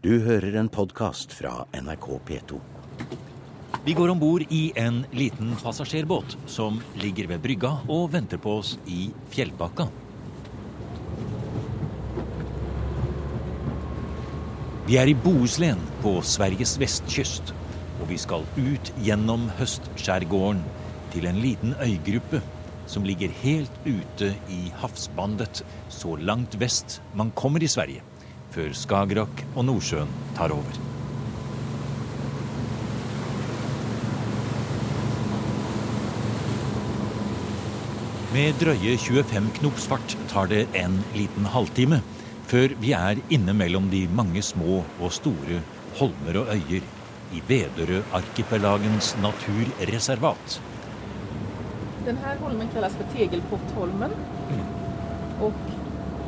Du 0.00 0.14
hører 0.24 0.54
en 0.56 0.68
podkast 0.72 1.34
fra 1.36 1.66
NRK 1.76 2.06
P2. 2.24 2.58
Vi 3.84 3.92
går 3.92 4.08
om 4.14 4.20
bord 4.22 4.46
i 4.48 4.70
en 4.80 5.02
liten 5.12 5.50
passasjerbåt 5.60 6.38
som 6.48 6.78
ligger 7.02 7.28
ved 7.28 7.42
brygga 7.44 7.74
og 7.84 8.06
venter 8.14 8.40
på 8.40 8.54
oss 8.62 8.70
i 8.88 9.10
Fjellbakka. 9.34 9.90
Vi 14.88 14.96
er 14.96 15.12
i 15.12 15.18
Bohuslän 15.26 15.84
på 16.00 16.14
Sveriges 16.24 16.78
vestkyst, 16.80 17.52
og 18.00 18.08
vi 18.08 18.16
skal 18.24 18.48
ut 18.56 18.92
gjennom 19.04 19.50
høstskjærgården 19.60 20.64
til 21.12 21.28
en 21.28 21.42
liten 21.44 21.76
øygruppe 21.76 22.40
som 22.88 23.04
ligger 23.04 23.36
helt 23.42 23.84
ute 23.84 24.32
i 24.48 24.62
havsbandet 24.80 25.60
så 25.92 26.16
langt 26.16 26.56
vest 26.56 27.02
man 27.12 27.36
kommer 27.36 27.60
i 27.60 27.68
Sverige, 27.68 28.00
før 28.54 28.72
Skagerrak 28.76 29.44
og 29.54 29.66
Nordsjøen 29.68 30.10
tar 30.36 30.54
over. 30.54 30.78
Med 38.30 38.54
drøye 38.62 38.94
25 38.94 39.50
knops 39.58 39.88
fart 39.90 40.16
tar 40.30 40.46
det 40.52 40.62
en 40.78 41.00
liten 41.16 41.48
halvtime 41.50 41.98
før 42.50 42.74
vi 42.82 42.92
er 42.94 43.18
inne 43.34 43.54
mellom 43.54 43.88
de 43.90 44.04
mange 44.14 44.42
små 44.42 44.84
og 45.00 45.12
store 45.14 45.58
holmer 45.98 46.38
og 46.42 46.52
øyer 46.54 46.86
i 47.34 47.42
Väderö-arkipelagens 47.48 49.16
naturreservat. 49.22 50.60
Den 52.04 52.16
här 52.16 52.36
holmen 52.36 52.68
kallas 52.74 52.92
för 52.94 53.04
Tegelpottholmen. 53.16 54.10
Och 55.40 55.79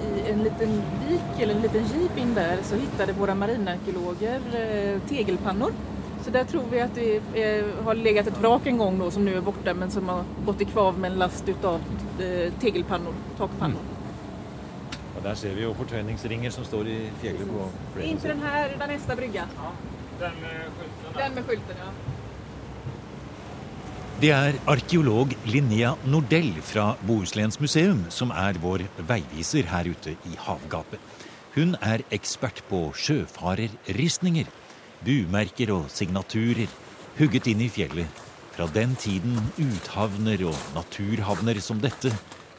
i 0.02 0.30
en 0.30 0.42
liten 0.42 0.82
vik 1.08 1.42
eller 1.42 1.54
en 1.54 1.62
liten 1.62 1.84
jeep 1.84 2.18
in 2.18 2.34
där 2.34 2.58
så 2.62 2.74
hittade 2.76 3.12
våra 3.12 3.34
marinarkeologer 3.34 4.40
eh, 4.54 5.00
tegelpannor. 5.08 5.72
Så 6.24 6.30
där 6.30 6.44
tror 6.44 6.62
vi 6.70 6.80
att 6.80 6.94
det 6.94 7.16
eh, 7.16 7.64
har 7.84 7.94
legat 7.94 8.26
ett 8.26 8.40
vrak 8.40 8.66
en 8.66 8.78
gång 8.78 8.98
då 8.98 9.10
som 9.10 9.24
nu 9.24 9.36
är 9.36 9.40
borta 9.40 9.74
men 9.74 9.90
som 9.90 10.08
har 10.08 10.24
gått 10.46 10.60
i 10.60 10.64
kvav 10.64 10.98
med 10.98 11.12
en 11.12 11.18
last 11.18 11.48
utav 11.48 11.80
eh, 12.20 12.52
tegelpannor, 12.60 13.14
takpannor. 13.38 13.80
Og 15.16 15.22
Der 15.28 15.34
ser 15.34 15.54
vi 15.54 15.62
jo 15.62 15.74
fortøyningsringer 15.74 16.50
som 16.50 16.64
står 16.64 16.88
i 16.88 17.10
fjellet 17.20 17.46
på 17.46 18.00
Inte 18.00 18.28
den 18.28 18.42
här 18.42 18.70
utan 18.74 18.88
nästa 18.88 19.16
brygga. 19.16 19.44
Den 20.18 20.32
med 20.40 20.50
skylten. 20.78 21.12
Den 21.18 21.34
med 21.34 21.44
skylten 21.44 21.76
ja. 21.78 22.11
Det 24.22 24.28
er 24.30 24.54
arkeolog 24.70 25.32
Linnea 25.50 25.96
Nordell 26.06 26.52
fra 26.62 26.92
Bohusläns 27.02 27.56
museum 27.58 28.04
som 28.14 28.30
er 28.30 28.54
vår 28.62 28.84
veiviser 29.08 29.66
her 29.66 29.88
ute 29.90 30.12
i 30.30 30.36
havgapet. 30.38 31.00
Hun 31.56 31.72
er 31.82 32.04
ekspert 32.14 32.60
på 32.68 32.84
sjøfarerristninger, 32.94 34.46
bumerker 35.02 35.72
og 35.74 35.88
signaturer 35.90 36.70
hugget 37.16 37.48
inn 37.50 37.64
i 37.66 37.68
fjellet 37.74 38.20
fra 38.54 38.68
den 38.70 38.94
tiden 38.94 39.40
uthavner 39.58 40.44
og 40.52 40.60
naturhavner 40.76 41.58
som 41.58 41.80
dette 41.82 42.12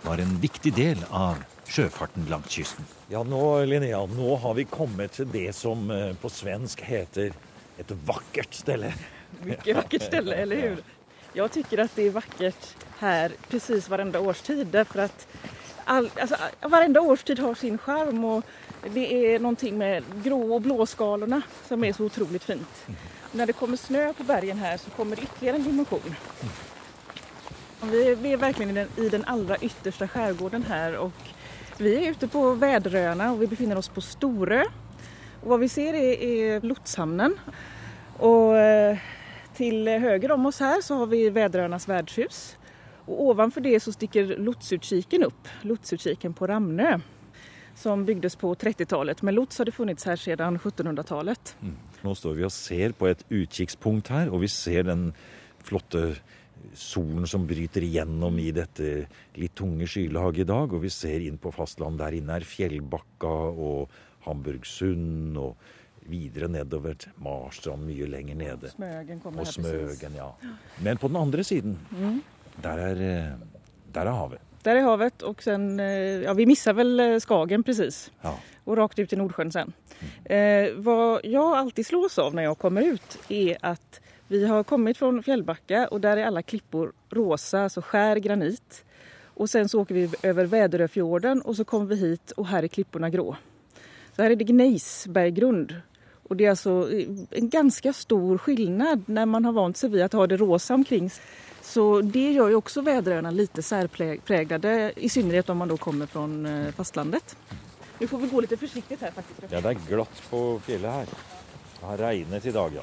var 0.03 0.19
en 0.19 0.34
viktig 0.44 0.73
del 0.75 1.00
av 1.16 1.39
sjøfarten 1.72 2.28
langs 2.28 2.52
kysten. 2.58 2.89
Ja, 3.14 3.22
nå, 3.23 3.39
Linnea, 3.72 4.02
nå 4.11 4.36
har 4.44 4.58
vi 4.59 4.67
kommet 4.67 5.16
til 5.16 5.31
det 5.31 5.53
som 5.56 5.88
eh, 5.95 6.11
på 6.11 6.28
svensk 6.28 6.84
heter 6.84 7.31
ett 7.80 7.95
vackert 8.03 8.52
ställe. 8.52 8.91
Mycket 9.47 9.80
vackert 9.80 10.09
ställe, 10.11 10.36
eller 10.44 10.61
hur? 10.67 10.84
Jag 11.35 11.51
tycker 11.51 11.77
att 11.77 11.95
det 11.95 12.07
är 12.07 12.11
vackert 12.11 12.75
här 12.99 13.31
precis 13.49 13.89
varenda 13.89 14.19
årstid 14.19 14.67
därför 14.67 14.99
att 14.99 15.27
all, 15.83 16.09
alltså, 16.21 16.35
varenda 16.61 17.01
årstid 17.01 17.39
har 17.39 17.55
sin 17.55 17.77
charm 17.77 18.25
och 18.25 18.43
det 18.93 19.33
är 19.33 19.39
någonting 19.39 19.77
med 19.77 20.03
grå 20.23 20.53
och 20.53 20.61
blåskalorna 20.61 21.41
som 21.67 21.83
är 21.83 21.93
så 21.93 22.05
otroligt 22.05 22.43
fint. 22.43 22.85
Och 23.21 23.35
när 23.35 23.45
det 23.45 23.53
kommer 23.53 23.77
snö 23.77 24.13
på 24.13 24.23
bergen 24.23 24.57
här 24.57 24.77
så 24.77 24.89
kommer 24.89 25.15
det 25.15 25.21
ytterligare 25.21 25.57
en 25.57 25.63
dimension. 25.63 26.15
Vi 27.81 28.07
är, 28.07 28.15
vi 28.15 28.33
är 28.33 28.37
verkligen 28.37 28.71
i 28.71 28.73
den, 28.73 29.05
i 29.05 29.09
den 29.09 29.25
allra 29.25 29.57
yttersta 29.57 30.07
skärgården 30.07 30.63
här 30.63 30.97
och 30.97 31.11
vi 31.77 32.05
är 32.05 32.11
ute 32.11 32.27
på 32.27 32.53
Väderöarna 32.53 33.31
och 33.31 33.41
vi 33.41 33.47
befinner 33.47 33.77
oss 33.77 33.89
på 33.89 34.01
Storö. 34.01 34.63
Och 35.41 35.49
vad 35.49 35.59
vi 35.59 35.69
ser 35.69 35.93
är, 35.93 36.22
är 36.22 36.61
lotshamnen. 36.61 37.39
Och 38.17 38.57
eh, 38.57 38.97
till 39.56 39.88
höger 39.88 40.31
om 40.31 40.46
oss 40.46 40.59
här 40.59 40.81
så 40.81 40.96
har 40.96 41.08
vi 41.08 41.30
Väderöarnas 41.30 41.88
värdshus. 41.88 42.58
Och 43.06 43.24
ovanför 43.24 43.62
det 43.62 43.80
så 43.80 43.91
sticker 43.91 44.38
lotsutkiken 44.38 45.24
upp, 45.24 45.47
lotsutkiken 45.62 46.34
på 46.34 46.47
Ramnö. 46.47 47.00
Som 47.75 48.06
byggdes 48.06 48.36
på 48.36 48.56
30-talet, 48.56 49.22
men 49.22 49.36
lots 49.36 49.59
har 49.59 49.72
funnits 49.72 50.06
här 50.06 50.16
sedan 50.16 50.59
1700-talet. 50.59 51.56
Mm. 51.62 51.75
Nu 52.02 52.16
står 52.16 52.34
vi 52.34 52.44
och 52.44 52.52
ser 52.52 52.91
på 52.91 53.08
ett 53.08 53.25
utkikspunkt 53.30 54.08
här 54.08 54.30
och 54.30 54.44
vi 54.44 54.47
ser 54.47 54.84
den 54.84 55.14
flotte 55.64 56.16
solen 56.74 57.28
som 57.28 57.47
bryter 57.47 57.84
igenom 57.84 58.40
i 58.40 58.52
dette 58.52 59.08
litt 59.34 59.56
tunge 59.56 59.88
skylaget 59.88 60.46
i 60.46 60.50
dag. 60.50 60.74
Og 60.74 60.84
vi 60.84 60.91
ser 60.94 61.24
inn 61.25 61.38
på 61.38 61.52
fastland. 61.52 62.00
Der 62.00 62.16
inne 62.18 62.38
er 62.38 62.47
Fjellbakka 62.47 63.34
og 63.52 63.91
Hamburgsund 64.28 65.38
og 65.38 65.58
videre 66.09 66.47
nedover 66.47 66.96
Marstrand, 67.16 67.86
mye 67.88 68.08
lenger 68.08 68.36
nede. 68.36 68.69
Smögen 68.69 69.19
kommer 69.19 69.41
Og. 69.41 69.47
Smøgen, 69.47 70.16
ja. 70.18 70.31
Men 70.84 70.97
på 70.97 71.08
den 71.08 71.18
andre 71.18 71.44
siden, 71.44 71.78
der 72.64 72.78
er, 72.90 73.02
eh, 73.02 73.31
der 73.94 74.02
er 74.02 74.12
havet. 74.12 74.40
Där 74.64 74.75
är 74.75 74.81
havet 74.81 75.22
och 75.22 75.44
sen, 75.44 75.80
eh, 75.80 75.86
ja 76.24 76.34
vi 76.34 76.46
missar 76.46 76.74
väl 76.74 77.00
eh, 77.00 77.19
Skagen 77.19 77.64
precis. 77.64 78.12
Ja. 78.22 78.40
och 78.64 78.78
rakt 78.78 79.00
ut 79.00 79.14
i 79.14 79.16
Nordsjön 79.16 79.52
sen. 79.52 79.74
Eh, 80.25 80.74
vad 80.75 81.22
jag 81.24 81.58
alltid 81.58 81.86
slås 81.86 82.20
av 82.20 82.35
när 82.35 82.44
jag 82.44 82.58
kommer 82.58 82.81
ut 82.81 83.20
är 83.30 83.58
att 83.62 84.02
vi 84.28 84.46
har 84.47 84.64
kommit 84.64 84.97
från 84.97 85.24
Fjällbacka 85.24 85.88
och 85.88 86.02
där 86.02 86.18
är 86.18 86.25
alla 86.25 86.41
klippor 86.41 86.94
rosa, 87.09 87.64
alltså 87.64 87.81
skär 87.81 88.16
granit. 88.16 88.85
Och 89.35 89.50
sen 89.50 89.70
så 89.70 89.81
åker 89.81 89.96
vi 89.96 90.09
över 90.24 90.46
Väderöfjorden 90.46 91.41
och 91.41 91.56
så 91.56 91.66
kommer 91.66 91.85
vi 91.85 91.96
hit 91.96 92.31
och 92.31 92.47
här 92.47 92.64
är 92.64 92.68
klipporna 92.68 93.09
grå. 93.09 93.35
Så 94.16 94.22
här 94.22 94.31
är 94.31 94.35
det 94.35 94.44
gnejsberggrund. 94.44 95.75
Och 96.33 96.38
det 96.38 96.45
är 96.45 96.49
alltså 96.49 96.91
eh, 96.91 97.07
en 97.31 97.49
ganska 97.49 97.94
stor 97.94 98.38
skillnad 98.38 99.03
när 99.05 99.25
man 99.25 99.45
har 99.45 99.51
vant 99.51 99.77
sig 99.77 99.89
vid 99.89 100.01
att 100.01 100.13
ha 100.13 100.27
det 100.27 100.38
rosa 100.38 100.73
omkring. 100.73 101.11
Så 101.61 102.01
det 102.01 102.31
gör 102.31 102.49
ju 102.49 102.55
också 102.55 102.81
Väderöarna 102.81 103.31
lite 103.31 103.61
särpräglade, 103.63 104.93
i 104.95 105.09
synnerhet 105.09 105.49
om 105.49 105.57
man 105.57 105.67
då 105.67 105.77
kommer 105.77 106.05
från 106.05 106.45
eh, 106.45 106.72
fastlandet. 106.72 107.38
Nu 107.99 108.07
får 108.07 108.17
vi 108.17 108.27
gå 108.27 108.41
lite 108.41 108.57
försiktigt 108.57 109.01
här 109.01 109.11
faktiskt. 109.11 109.51
Ja, 109.51 109.61
det 109.61 109.69
er 109.69 109.77
glatt 109.89 110.23
på 110.29 110.59
fjellet 110.66 110.91
her. 110.91 111.05
Det 111.79 111.85
har 111.85 111.97
regnet 111.97 112.45
i 112.45 112.51
dag, 112.51 112.72
ja. 112.75 112.81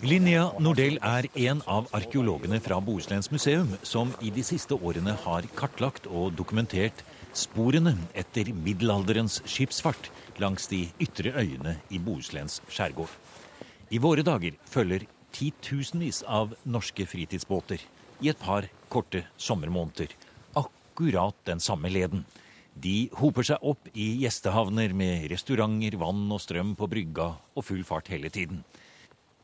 Linnea 0.00 0.50
Nordell 0.58 0.98
er 1.02 1.28
en 1.34 1.62
av 1.66 1.88
arkeologene 1.92 2.60
fra 2.60 2.80
Bohusläns 2.80 3.30
museum 3.30 3.76
som 3.82 4.14
i 4.20 4.30
de 4.30 4.42
siste 4.42 4.74
årene 4.74 5.18
har 5.26 5.42
kartlagt 5.54 6.06
og 6.06 6.32
dokumentert 6.32 7.04
sporene 7.36 7.94
etter 8.18 8.50
middelalderens 8.54 9.40
skipsfart 9.46 10.10
langs 10.42 10.66
de 10.70 10.86
ytre 11.02 11.32
øyene 11.38 11.76
i 11.90 12.00
Bohusläns 12.02 12.60
skjærgård. 12.68 13.12
I 13.90 13.98
våre 13.98 14.22
dager 14.26 14.56
følger 14.70 15.06
titusenvis 15.34 16.22
av 16.26 16.54
norske 16.64 17.06
fritidsbåter 17.06 17.82
i 18.20 18.30
et 18.32 18.38
par 18.38 18.68
korte 18.90 19.24
sommermåneder 19.38 20.14
akkurat 20.58 21.36
den 21.46 21.60
samme 21.60 21.90
leden. 21.90 22.24
De 22.74 23.08
hoper 23.18 23.46
seg 23.46 23.62
opp 23.66 23.88
i 23.94 24.12
gjestehavner 24.22 24.94
med 24.96 25.26
restauranter, 25.32 25.96
vann 25.98 26.28
og 26.30 26.40
strøm 26.42 26.74
på 26.78 26.88
brygga 26.90 27.32
og 27.54 27.66
full 27.66 27.82
fart 27.84 28.10
hele 28.12 28.30
tiden. 28.30 28.62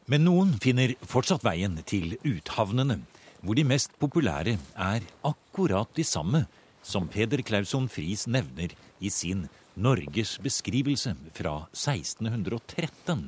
Men 0.06 0.22
noen 0.26 0.54
finner 0.62 0.94
fortsatt 1.02 1.44
veien 1.44 1.80
til 1.86 2.14
uthavnene, 2.22 3.00
hvor 3.42 3.58
de 3.58 3.66
mest 3.66 3.94
populære 3.98 4.56
er 4.78 5.06
akkurat 5.26 5.91
de 5.98 6.04
samme 6.06 6.46
som 6.86 7.08
Peder 7.10 7.42
Clauson 7.42 7.88
Friis 7.91 8.26
nevner 8.30 8.70
i 9.02 9.10
sin 9.10 9.48
Norges 9.74 10.36
beskrivelse 10.41 11.16
fra 11.34 11.56
1613. 11.74 13.24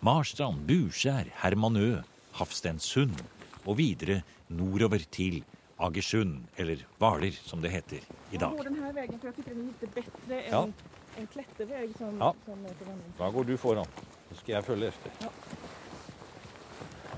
Marstrand, 0.00 0.62
Burskjær, 0.68 1.28
Hermanø, 1.42 1.98
Hafstensund 2.38 3.18
og 3.66 3.76
videre 3.80 4.20
nordover 4.48 5.02
til 5.12 5.42
Agersund, 5.80 6.46
eller 6.60 6.84
Hvaler 7.00 7.34
som 7.44 7.60
det 7.64 7.70
heter 7.74 8.00
i 8.30 8.36
dag. 8.38 8.52
Jag 8.54 8.56
går 8.58 8.64
den 8.64 8.82
här 8.84 8.92
vägen 8.92 9.18
för 9.20 9.28
jag 9.28 9.36
tycker 9.36 9.54
den 9.54 9.60
är 9.62 9.66
lite 9.66 9.86
bättre 9.94 10.40
än 10.42 10.50
Ja. 10.52 10.68
en 11.18 11.26
klätterväg 11.26 11.90
som, 11.98 12.18
Ja. 12.18 12.34
som 12.44 12.64
är 12.64 12.74
på 12.74 12.84
vandring. 12.84 13.12
Da 13.18 13.30
går 13.30 13.44
du 13.44 13.56
foran. 13.56 13.86
Så 14.30 14.36
skal 14.36 14.52
jeg 14.54 14.64
følge 14.64 14.88
efter. 14.88 15.10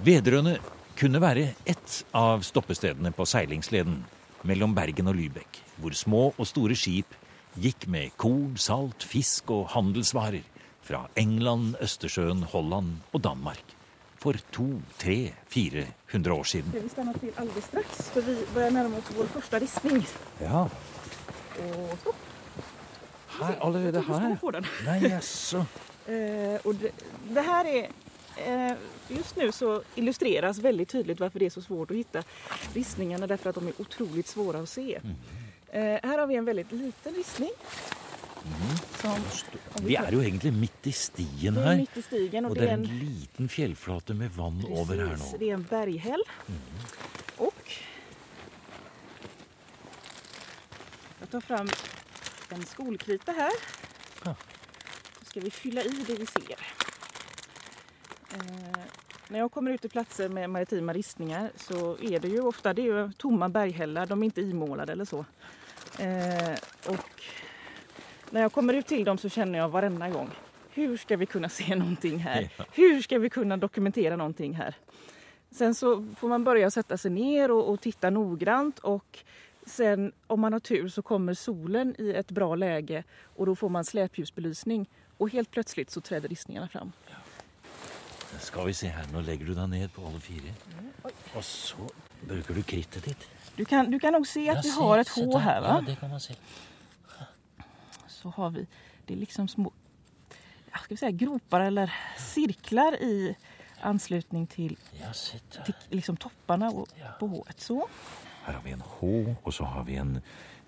Vedrøne 0.04 0.56
kunne 0.98 1.20
være 1.20 1.54
ett 1.66 2.04
av 2.12 2.40
stoppestedene 2.42 3.12
på 3.12 3.26
seilingsleden 3.26 4.04
mellom 4.44 4.74
Bergen 4.74 5.08
og 5.08 5.14
Lübeck, 5.18 5.60
hvor 5.76 5.94
små 5.94 6.32
og 6.36 6.46
store 6.46 6.76
skip 6.78 7.14
gikk 7.60 7.86
med 7.86 8.14
korn, 8.16 8.56
salt, 8.56 9.04
fisk 9.04 9.50
og 9.50 9.68
handelsvarer 9.74 10.42
fra 10.82 11.04
England, 11.16 11.76
Østersjøen, 11.82 12.42
Holland 12.52 12.96
og 13.12 13.22
Danmark 13.24 13.76
for 14.22 14.38
to, 14.54 14.68
tre, 14.98 15.32
fire 15.50 15.86
hundre 16.12 16.32
år 16.32 16.44
siden. 16.44 16.72
Vi 16.72 16.88
stannar 16.88 17.14
till 17.14 17.32
alldeles 17.36 17.64
strax 17.64 18.10
för 18.10 18.20
vi 18.22 18.46
börjar 18.54 18.70
närma 18.70 18.96
oss 18.98 19.04
vår 19.16 19.26
första 19.26 19.58
ristning. 19.58 20.06
Ja, 20.38 20.68
Och 21.58 21.98
stopp. 22.00 22.16
her, 23.40 23.56
allerede 23.60 24.00
her. 24.00 24.64
Nei, 24.86 25.08
jaså. 25.10 25.66
Eh, 26.06 26.60
och 26.64 26.74
det, 26.74 26.90
det 27.30 27.40
här 27.40 27.64
är 27.64 27.88
Just 29.08 29.36
nu 29.36 29.52
så 29.52 29.82
illustreras 29.94 30.58
väldigt 30.58 30.88
tydligt 30.88 31.20
varför 31.20 31.38
det 31.38 31.46
är 31.46 31.50
så 31.50 31.62
svårt 31.62 31.90
att 31.90 31.96
hitta 31.96 32.22
ristningarna 32.74 33.26
därför 33.26 33.50
att 33.50 33.54
de 33.56 33.66
är 33.68 33.72
otroligt 33.80 34.26
svåra 34.26 34.58
att 34.60 34.68
se. 34.68 35.00
Eh, 35.72 35.82
här 35.82 36.18
har 36.18 36.26
vi 36.26 36.34
en 36.36 36.44
väldigt 36.44 36.72
liten 36.72 37.14
ristning. 37.14 37.50
Som, 39.00 39.10
om 39.12 39.84
Vi 39.86 39.96
tar- 39.96 40.04
er 40.08 40.12
jo 40.12 40.22
egentlig 40.22 40.52
midt 40.52 40.86
i 40.86 40.92
stien 40.92 41.54
det 41.54 41.60
är 41.60 41.64
her. 41.66 41.76
mitt 41.76 41.96
i 41.96 42.02
stigen 42.02 42.44
och 42.44 42.50
Og 42.50 42.56
det 42.56 42.60
det 42.62 42.68
är 42.70 42.74
en 42.74 42.84
en, 42.84 42.98
liten 42.98 43.48
fjellflate 43.48 44.14
med 44.14 44.30
vann 44.30 44.64
over 44.68 44.96
her 44.96 45.08
precis, 45.16 45.32
nå. 45.32 45.38
det 45.38 45.50
är 45.50 45.54
en 45.54 45.62
berghäll. 45.70 46.22
Och 47.36 47.72
jag 51.20 51.30
tar 51.30 51.40
fram 51.40 51.68
en 52.48 52.64
skolkrita 52.66 53.32
här. 53.32 53.52
Ja. 54.24 54.34
Så 55.18 55.24
ska 55.24 55.40
vi 55.40 55.50
fylla 55.50 55.82
i 55.82 56.04
det 56.06 56.14
vi 56.14 56.26
ser. 56.26 56.56
Eh, 58.32 58.80
när 59.28 59.38
jag 59.38 59.52
kommer 59.52 59.70
ut 59.70 59.80
till 59.80 59.90
platser 59.90 60.28
med 60.28 60.50
maritima 60.50 60.92
ristningar 60.92 61.50
så 61.56 61.96
är 62.00 62.20
det 62.20 62.28
ju 62.28 62.40
ofta 62.40 62.74
det 62.74 62.88
är 62.88 63.12
tomma 63.18 63.48
berghällar, 63.48 64.06
de 64.06 64.22
är 64.22 64.24
inte 64.24 64.40
imålade 64.40 64.92
eller 64.92 65.04
så. 65.04 65.24
Eh, 65.98 66.58
och 66.88 67.22
när 68.30 68.40
jag 68.40 68.52
kommer 68.52 68.74
ut 68.74 68.86
till 68.86 69.04
dem 69.04 69.18
så 69.18 69.28
känner 69.28 69.58
jag 69.58 69.68
varenda 69.68 70.08
gång, 70.08 70.30
hur 70.70 70.96
ska 70.96 71.16
vi 71.16 71.26
kunna 71.26 71.48
se 71.48 71.74
någonting 71.76 72.18
här? 72.18 72.50
Hur 72.72 73.02
ska 73.02 73.18
vi 73.18 73.30
kunna 73.30 73.56
dokumentera 73.56 74.16
någonting 74.16 74.54
här? 74.54 74.74
Sen 75.50 75.74
så 75.74 76.06
får 76.18 76.28
man 76.28 76.44
börja 76.44 76.70
sätta 76.70 76.98
sig 76.98 77.10
ner 77.10 77.50
och, 77.50 77.68
och 77.72 77.80
titta 77.80 78.10
noggrant 78.10 78.78
och 78.78 79.18
sen 79.66 80.12
om 80.26 80.40
man 80.40 80.52
har 80.52 80.60
tur 80.60 80.88
så 80.88 81.02
kommer 81.02 81.34
solen 81.34 81.94
i 81.98 82.10
ett 82.10 82.30
bra 82.30 82.54
läge 82.54 83.04
och 83.36 83.46
då 83.46 83.56
får 83.56 83.68
man 83.68 83.84
släpljusbelysning 83.84 84.88
och 85.18 85.30
helt 85.30 85.50
plötsligt 85.50 85.90
så 85.90 86.00
träder 86.00 86.28
ristningarna 86.28 86.68
fram. 86.68 86.92
Skal 88.42 88.66
vi 88.66 88.72
se 88.74 88.88
her, 88.90 89.06
nå 89.12 89.20
legger 89.24 89.46
du 89.46 89.54
deg 89.54 89.68
ned 89.70 89.88
på 89.94 90.02
alle 90.06 90.20
fire. 90.20 90.52
Og 91.34 91.44
så 91.46 91.86
bruker 92.28 92.54
du 92.58 92.62
krittet 92.62 93.04
ditt. 93.04 93.28
Du 93.56 93.64
kan, 93.64 93.90
du 93.90 93.98
kan 93.98 94.12
nog 94.12 94.26
se 94.26 94.48
att 94.50 94.64
vi 94.64 94.68
Ja, 94.68 94.74
se- 94.74 94.80
har 94.80 94.98
ett 94.98 95.08
H 95.16 95.38
här 95.38 95.54
Ja, 95.54 95.60
va? 95.60 95.80
det 95.86 95.96
kan 96.00 96.10
man 96.10 96.20
se. 96.20 96.34
Så 98.08 98.28
har 98.30 98.50
vi, 98.50 98.66
det 99.06 99.14
är 99.14 99.18
liksom 99.18 99.48
små 99.48 99.72
ja, 100.72 100.78
ska 100.78 100.86
vi 100.88 100.96
säga, 100.96 101.10
gropar 101.10 101.60
eller 101.60 101.92
cirklar 102.18 102.94
i 102.94 103.36
anslutning 103.80 104.46
till, 104.46 104.76
Ja, 105.00 105.12
till 105.64 105.74
liksom 105.90 106.16
topparna 106.16 106.68
och- 106.70 106.88
på 107.20 107.26
H. 107.26 107.44
Så. 107.56 107.88
Her 108.44 108.54
har 108.54 108.62
vi 108.62 108.70
en 108.70 108.82
H, 108.86 109.34
og 109.42 109.54
så 109.54 109.64
har 109.64 109.84
vi 109.84 109.96
en, 109.96 110.20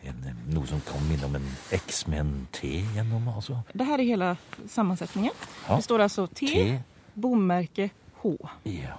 en, 0.02 0.36
noe 0.48 0.66
som 0.66 0.80
kan 0.80 1.08
minne 1.08 1.24
om 1.26 1.34
en 1.34 1.48
X 1.70 2.06
med 2.06 2.20
en 2.20 2.46
T 2.52 2.68
gjennom. 2.96 3.28
altså. 3.28 3.60
Det 3.72 3.84
här 3.84 3.98
är 3.98 4.04
hela 4.04 4.36
sammansättningen. 4.68 5.32
Ja. 5.68 5.76
Det 5.76 5.82
står 5.82 5.98
alltså 5.98 6.26
T, 6.26 6.46
T. 6.46 6.80
bommärke, 7.14 7.90
H. 8.14 8.36
Ja. 8.62 8.98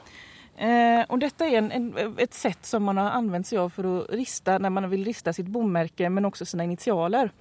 Eh, 0.65 1.06
och 1.07 1.19
detta 1.19 1.45
är 1.45 1.57
en, 1.57 1.71
en, 1.71 2.15
ett 2.17 2.33
sätt 2.33 2.65
som 2.65 2.83
man 2.83 2.97
har 2.97 3.09
använt 3.09 3.47
sig 3.47 3.57
av 3.57 3.69
för 3.69 4.00
att 4.00 4.09
rista 4.09 4.57
när 4.57 4.69
man 4.69 4.89
vill 4.89 5.06
rista 5.06 5.33
sitt 5.33 5.47
bommärke 5.47 6.09
men 6.09 6.25
också 6.25 6.45
sina 6.45 6.63
initialer. 6.63 7.31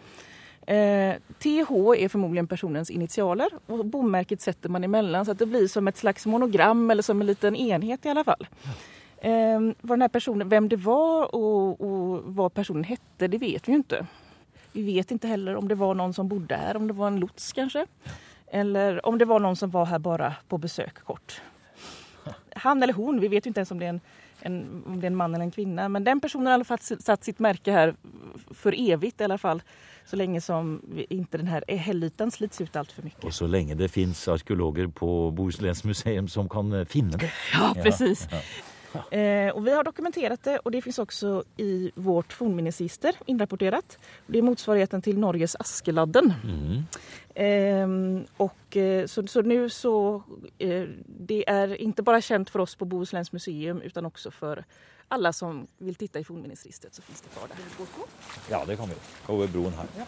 Eh, 0.67 1.15
TH 1.39 1.71
är 1.99 2.09
förmodligen 2.09 2.47
personens 2.47 2.91
initialer 2.91 3.49
och 3.67 3.87
bommärket 3.87 4.41
sätter 4.41 4.69
man 4.69 4.85
emellan 4.85 5.25
så 5.25 5.31
att 5.33 5.39
det 5.39 5.47
blir 5.47 5.69
som 5.69 5.89
ett 5.89 5.97
slags 5.97 6.27
monogram 6.27 6.91
eller 6.91 7.03
som 7.03 7.21
en 7.21 7.27
liten 7.27 7.57
enhet 7.57 8.07
i 8.07 8.09
alla 8.09 8.25
fall. 8.25 8.47
Eh, 9.17 9.61
vad 9.81 9.99
den 9.99 10.03
här 10.03 10.09
personen, 10.09 10.49
vem 10.49 10.69
det 10.69 10.77
var 10.77 11.35
och, 11.35 11.81
och 11.81 12.23
vad 12.25 12.55
personen 12.55 12.85
hette, 12.85 13.29
det 13.29 13.39
vet 13.39 13.69
vi 13.69 13.73
ju 13.73 13.77
inte. 13.77 14.07
Vi 14.73 14.83
vet 14.83 15.11
inte 15.11 15.29
heller 15.29 15.57
om 15.57 15.69
det 15.69 15.75
var 15.75 15.95
någon 15.95 16.15
som 16.15 16.29
bodde 16.29 16.57
här, 16.57 16.77
om 16.77 16.87
det 16.87 16.95
var 16.95 17.07
en 17.07 17.21
lots 17.21 17.53
kanske. 17.53 17.87
Eller 18.55 19.07
om 19.07 19.19
det 19.19 19.25
var 19.25 19.41
någon 19.41 19.57
som 19.57 19.71
var 19.71 19.87
här 19.87 19.99
bara 19.99 20.35
på 20.49 20.59
besök 20.59 20.95
kort 20.95 21.41
han 22.55 22.83
eller 22.83 22.93
hon, 22.93 23.21
vi 23.21 23.29
vet 23.29 23.47
ju 23.47 23.49
inte 23.49 23.61
ens 23.61 23.71
om 23.71 23.79
det 23.79 23.85
är 23.85 23.91
en, 23.91 24.01
en, 24.41 24.83
om 24.87 25.01
det 25.01 25.07
är 25.07 25.11
en 25.11 25.17
man 25.17 25.35
eller 25.35 25.45
en 25.45 25.51
kvinna. 25.51 25.89
Men 25.89 26.05
den 26.05 26.21
personen 26.21 26.47
har 26.47 26.53
i 26.53 26.55
alla 26.55 26.65
fall 26.65 26.79
satt 26.79 27.25
sitt 27.25 27.39
märke 27.39 27.73
här 27.73 27.95
för 28.51 28.91
evigt 28.91 29.21
i 29.21 29.25
alla 29.25 29.39
fall. 29.39 29.63
Så 30.07 30.17
länge 30.17 30.41
som 30.41 30.83
inte 31.09 31.39
den 31.39 31.47
här 31.47 31.65
hällytan 31.69 32.31
slits 32.31 32.61
ut 32.61 32.77
allt 32.77 32.93
för 32.93 33.03
mycket. 33.03 33.25
Og 33.25 33.35
så 33.35 33.47
lenge 33.47 33.75
det 33.75 33.89
fins 33.89 34.29
arkeologer 34.29 34.87
på 34.87 35.31
Bohusläns 35.31 35.85
museum 35.85 36.29
som 36.29 36.49
kan 36.49 36.73
eh, 36.73 36.85
finne 36.85 37.17
det. 37.17 37.33
Ja, 37.53 37.75
precis. 37.83 38.29
Eh, 39.11 39.51
och 39.51 39.67
vi 39.67 39.71
har 39.73 39.85
dokumenterat 39.85 40.43
det 40.43 40.59
och 40.59 40.71
det 40.71 40.83
finns 40.83 40.99
också 40.99 41.45
i 41.57 41.93
vårt 41.95 42.33
fornminnesregister 42.33 43.15
inrapporterat. 43.27 43.99
Det 44.27 44.39
är 44.39 44.43
motsvarigheten 44.43 45.03
till 45.03 45.19
Norges 45.19 45.57
Askeladden. 45.59 46.33
Ehm, 47.35 48.25
och, 48.37 48.77
eh, 48.77 49.07
så, 49.07 49.27
så 49.27 49.43
nu 49.43 49.71
så 49.71 50.23
eh, 50.59 50.85
det 51.07 51.49
är 51.49 51.81
inte 51.81 52.03
bara 52.03 52.21
känt 52.21 52.51
för 52.51 52.59
oss 52.59 52.75
på 52.77 52.85
Bohusläns 52.85 53.33
museum 53.33 53.81
utan 53.83 54.07
också 54.07 54.31
för 54.31 54.65
alla 55.09 55.33
som 55.33 55.67
vill 55.79 55.95
titta 55.95 56.19
i 56.19 56.25
fornminnesregistret 56.25 56.95
så 56.95 57.03
finns 57.03 57.21
det 57.21 57.29
kvar 57.29 57.49
där. 57.49 57.57
Ja, 58.51 58.65
det 58.67 58.77
kan 58.77 58.89
vi. 58.89 58.95
Over 59.33 59.47
broen 59.47 59.73
her. 59.73 59.87
Ja. 59.99 60.05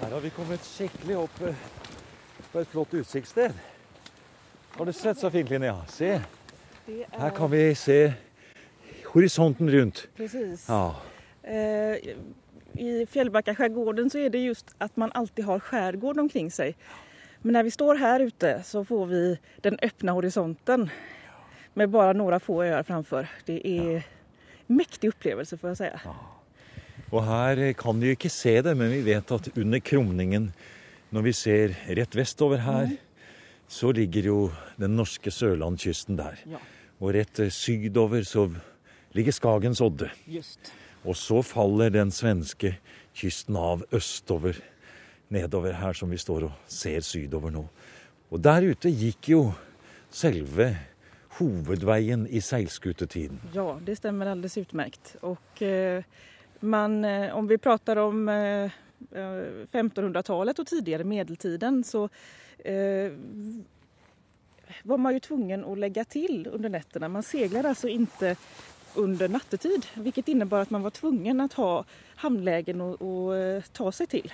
Her 0.00 0.10
har 0.10 0.20
vi 0.20 0.30
kommet 0.30 0.60
skikkelig 0.60 1.18
opp 1.18 1.40
på 2.52 2.60
et 2.60 2.68
flott 2.68 2.94
utsiktssted. 2.94 3.52
Har 4.76 4.86
du 4.86 4.92
sett 4.92 5.18
så 5.18 5.30
fint, 5.30 5.50
Linnea? 5.50 5.76
Se, 5.88 6.20
är, 6.86 7.20
her 7.20 7.30
kan 7.30 7.50
vi 7.50 7.74
se 7.74 8.12
horisonten 9.04 9.70
rundt. 9.70 10.08
Precis. 10.16 10.68
Ja. 10.68 10.96
Eh, 11.42 11.96
I 12.72 13.06
Fjällbackaskärgården 13.10 14.10
så 14.10 14.18
är 14.18 14.30
det 14.30 14.38
just 14.38 14.74
att 14.78 14.96
man 14.96 15.12
alltid 15.12 15.44
har 15.44 15.60
skärgård 15.60 16.18
omkring 16.18 16.50
sig. 16.50 16.76
Men 17.42 17.52
när 17.52 17.62
vi 17.62 17.70
står 17.70 17.94
här 17.94 18.20
ute 18.20 18.62
så 18.64 18.84
får 18.84 19.06
vi 19.06 19.38
den 19.60 19.78
öppna 19.82 20.12
horisonten 20.12 20.90
med 21.74 21.88
bara 21.90 22.12
några 22.12 22.40
få 22.40 22.62
öar 22.64 22.82
framför. 22.82 23.28
Det 23.44 23.68
är 23.68 23.96
en 24.66 24.76
mäktig 24.76 25.08
upplevelse 25.08 25.56
får 25.56 25.70
jag 25.70 25.76
säga. 25.76 26.00
Og 27.10 27.24
her 27.24 27.56
eh, 27.58 27.74
kan 27.74 28.00
vi 28.00 28.10
jo 28.10 28.16
ikke 28.16 28.28
se 28.28 28.60
det, 28.62 28.74
men 28.76 28.90
vi 28.90 29.00
vet 29.00 29.30
at 29.32 29.48
under 29.56 29.78
krumningen, 29.80 30.52
når 31.10 31.22
vi 31.22 31.32
ser 31.32 31.76
rett 31.96 32.16
vestover 32.16 32.58
her, 32.64 32.96
så 33.68 33.92
ligger 33.92 34.28
jo 34.30 34.38
den 34.80 34.96
norske 34.96 35.30
sørlandskysten 35.32 36.16
der. 36.16 36.38
Ja, 36.48 36.58
Og 37.00 37.12
rett 37.14 37.38
sydover 37.52 38.24
så 38.26 38.48
ligger 39.14 39.32
Skagens 39.32 39.80
odde. 39.80 40.10
just. 40.26 40.72
Og 41.04 41.14
så 41.16 41.42
faller 41.42 41.90
den 41.90 42.10
svenske 42.10 42.78
kysten 43.14 43.56
av 43.56 43.84
østover, 43.92 44.56
nedover 45.30 45.72
her 45.72 45.92
som 45.92 46.10
vi 46.10 46.16
står 46.18 46.44
og 46.48 46.52
ser 46.66 47.00
sydover 47.00 47.50
nå. 47.50 47.68
Og 48.30 48.40
der 48.42 48.62
ute 48.72 48.90
gikk 48.90 49.28
jo 49.28 49.52
selve 50.10 50.76
hovedveien 51.38 52.26
i 52.26 52.40
seilskutetiden. 52.40 53.38
Ja, 53.54 53.78
det 53.84 53.96
stämmer 53.96 54.26
alldeles 54.26 54.58
utmärkt. 54.58 55.16
Och 55.20 55.62
eh, 55.62 56.02
man, 56.60 57.04
eh, 57.04 57.34
om 57.36 57.46
vi 57.46 57.58
pratar 57.58 57.96
om 57.96 58.28
eh, 58.28 58.70
1500-talet 59.10 60.58
och 60.58 60.66
tidigare 60.66 61.04
medeltiden 61.04 61.84
så 61.84 62.08
eh, 62.58 63.12
var 64.82 64.98
man 64.98 65.14
ju 65.14 65.20
tvungen 65.20 65.64
att 65.64 65.78
lägga 65.78 66.04
till 66.04 66.48
under 66.52 66.68
nätterna. 66.68 67.08
Man 67.08 67.22
seglade 67.22 67.68
alltså 67.68 67.88
inte 67.88 68.36
under 68.94 69.28
nattetid 69.28 69.86
vilket 69.94 70.28
innebar 70.28 70.60
att 70.60 70.70
man 70.70 70.82
var 70.82 70.90
tvungen 70.90 71.40
att 71.40 71.52
ha 71.52 71.84
hamnlägen 72.16 72.80
att 72.80 73.00
eh, 73.00 73.70
ta 73.72 73.92
sig 73.92 74.06
till. 74.06 74.32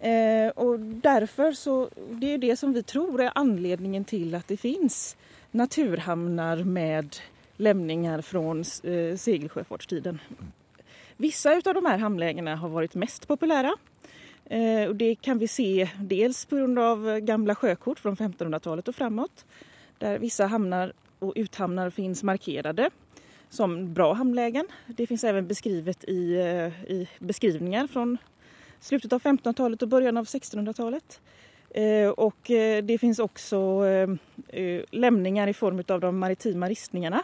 Eh, 0.00 0.48
och 0.48 0.80
därför 0.80 1.52
så, 1.52 1.90
det 2.10 2.34
är 2.34 2.38
det 2.38 2.56
som 2.56 2.72
vi 2.72 2.82
tror 2.82 3.22
är 3.22 3.32
anledningen 3.34 4.04
till 4.04 4.34
att 4.34 4.48
det 4.48 4.56
finns 4.56 5.16
naturhamnar 5.50 6.56
med 6.56 7.16
lämningar 7.56 8.20
från 8.20 8.60
eh, 8.60 9.16
segelsjöfartstiden. 9.16 10.18
Vissa 11.16 11.50
av 11.52 11.74
de 11.74 11.86
här 11.86 11.98
hamnlägena 11.98 12.56
har 12.56 12.68
varit 12.68 12.94
mest 12.94 13.28
populära. 13.28 13.74
Eh, 14.44 14.88
och 14.88 14.96
det 14.96 15.14
kan 15.14 15.38
vi 15.38 15.48
se 15.48 15.88
dels 16.00 16.44
på 16.46 16.56
grund 16.56 16.78
av 16.78 17.18
gamla 17.18 17.54
sjökort 17.54 17.98
från 17.98 18.16
1500-talet 18.16 18.88
och 18.88 18.94
framåt. 18.94 19.44
Där 19.98 20.18
vissa 20.18 20.46
hamnar 20.46 20.92
och 21.18 21.32
uthamnar 21.36 21.90
finns 21.90 22.22
markerade 22.22 22.90
som 23.48 23.94
bra 23.94 24.12
hamnlägen. 24.12 24.66
Det 24.86 25.06
finns 25.06 25.24
även 25.24 25.46
beskrivet 25.46 26.04
i, 26.04 26.34
eh, 26.34 26.92
i 26.92 27.08
beskrivningar 27.18 27.86
från 27.86 28.18
slutet 28.80 29.12
av 29.12 29.22
1500-talet 29.22 29.82
och 29.82 29.88
början 29.88 30.16
av 30.16 30.24
1600-talet. 30.24 31.20
Eh, 31.70 32.08
och 32.08 32.38
det 32.82 32.98
finns 33.00 33.18
också 33.18 33.82
lämningar 34.90 35.48
i 35.48 35.54
form 35.54 35.82
av 35.88 36.00
de 36.00 36.18
maritima 36.18 36.68
ristningarna 36.68 37.22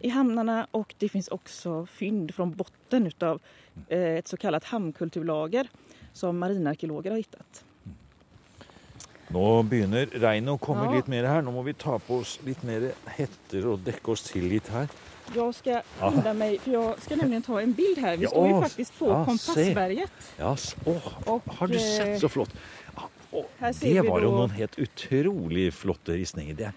i 0.00 0.08
hamnarna 0.08 0.66
och 0.70 0.94
det 0.98 1.08
finns 1.08 1.28
också 1.28 1.86
fynd 1.86 2.34
från 2.34 2.52
botten 2.52 3.06
utav 3.06 3.40
eh, 3.88 4.00
ett 4.00 4.28
så 4.28 4.36
kallat 4.36 4.64
hamnkulturlager 4.64 5.68
som 6.12 6.38
marinarkeologer 6.38 7.10
har 7.10 7.16
hittat. 7.18 7.64
Nå 9.28 9.62
begynner 9.66 10.06
regnet 10.06 10.54
å 10.54 10.58
komme 10.58 10.84
Ja. 10.84 10.94
litt 10.94 11.06
mer 11.10 11.24
her. 11.26 11.42
Nå 11.42 11.50
må 11.50 11.62
vi 11.66 11.72
ta 11.74 11.98
på 11.98 12.18
oss 12.22 12.38
litt 12.46 12.62
mer 12.62 12.92
hetter 13.06 13.66
og 13.66 13.80
dekke 13.84 14.12
oss 14.12 14.22
til 14.22 14.44
litt 14.48 14.68
her. 14.68 14.88
Jag 15.34 15.54
ska 15.54 15.80
skynda 15.98 16.34
mig, 16.34 16.58
för 16.58 16.70
jag 16.72 17.02
ska 17.02 17.16
nämligen 17.16 17.42
ta 17.42 17.60
en 17.60 17.72
bild 17.72 17.98
här. 17.98 18.16
Vi 18.16 18.22
Ja, 18.22 18.30
står 18.30 18.48
ju 18.48 18.60
faktiskt 18.62 18.98
på 18.98 19.08
ja, 19.08 19.24
Kompassberget. 19.24 20.12
Ja, 20.38 20.56
åh, 20.84 21.28
Och, 21.28 21.42
har 21.46 21.66
du 21.66 21.74
eh, 21.74 21.80
sett 21.80 22.20
så 22.20 22.28
flott? 22.28 22.54
Här 23.58 23.72
ser 23.72 23.94
det 24.02 24.08
var 24.08 24.20
jo 24.20 24.30
då- 24.30 24.36
noen 24.36 24.50
helt 24.50 24.78
utrolig 24.78 25.74
flotte 25.74 26.12
ristninger. 26.12 26.54
Det, 26.54 26.72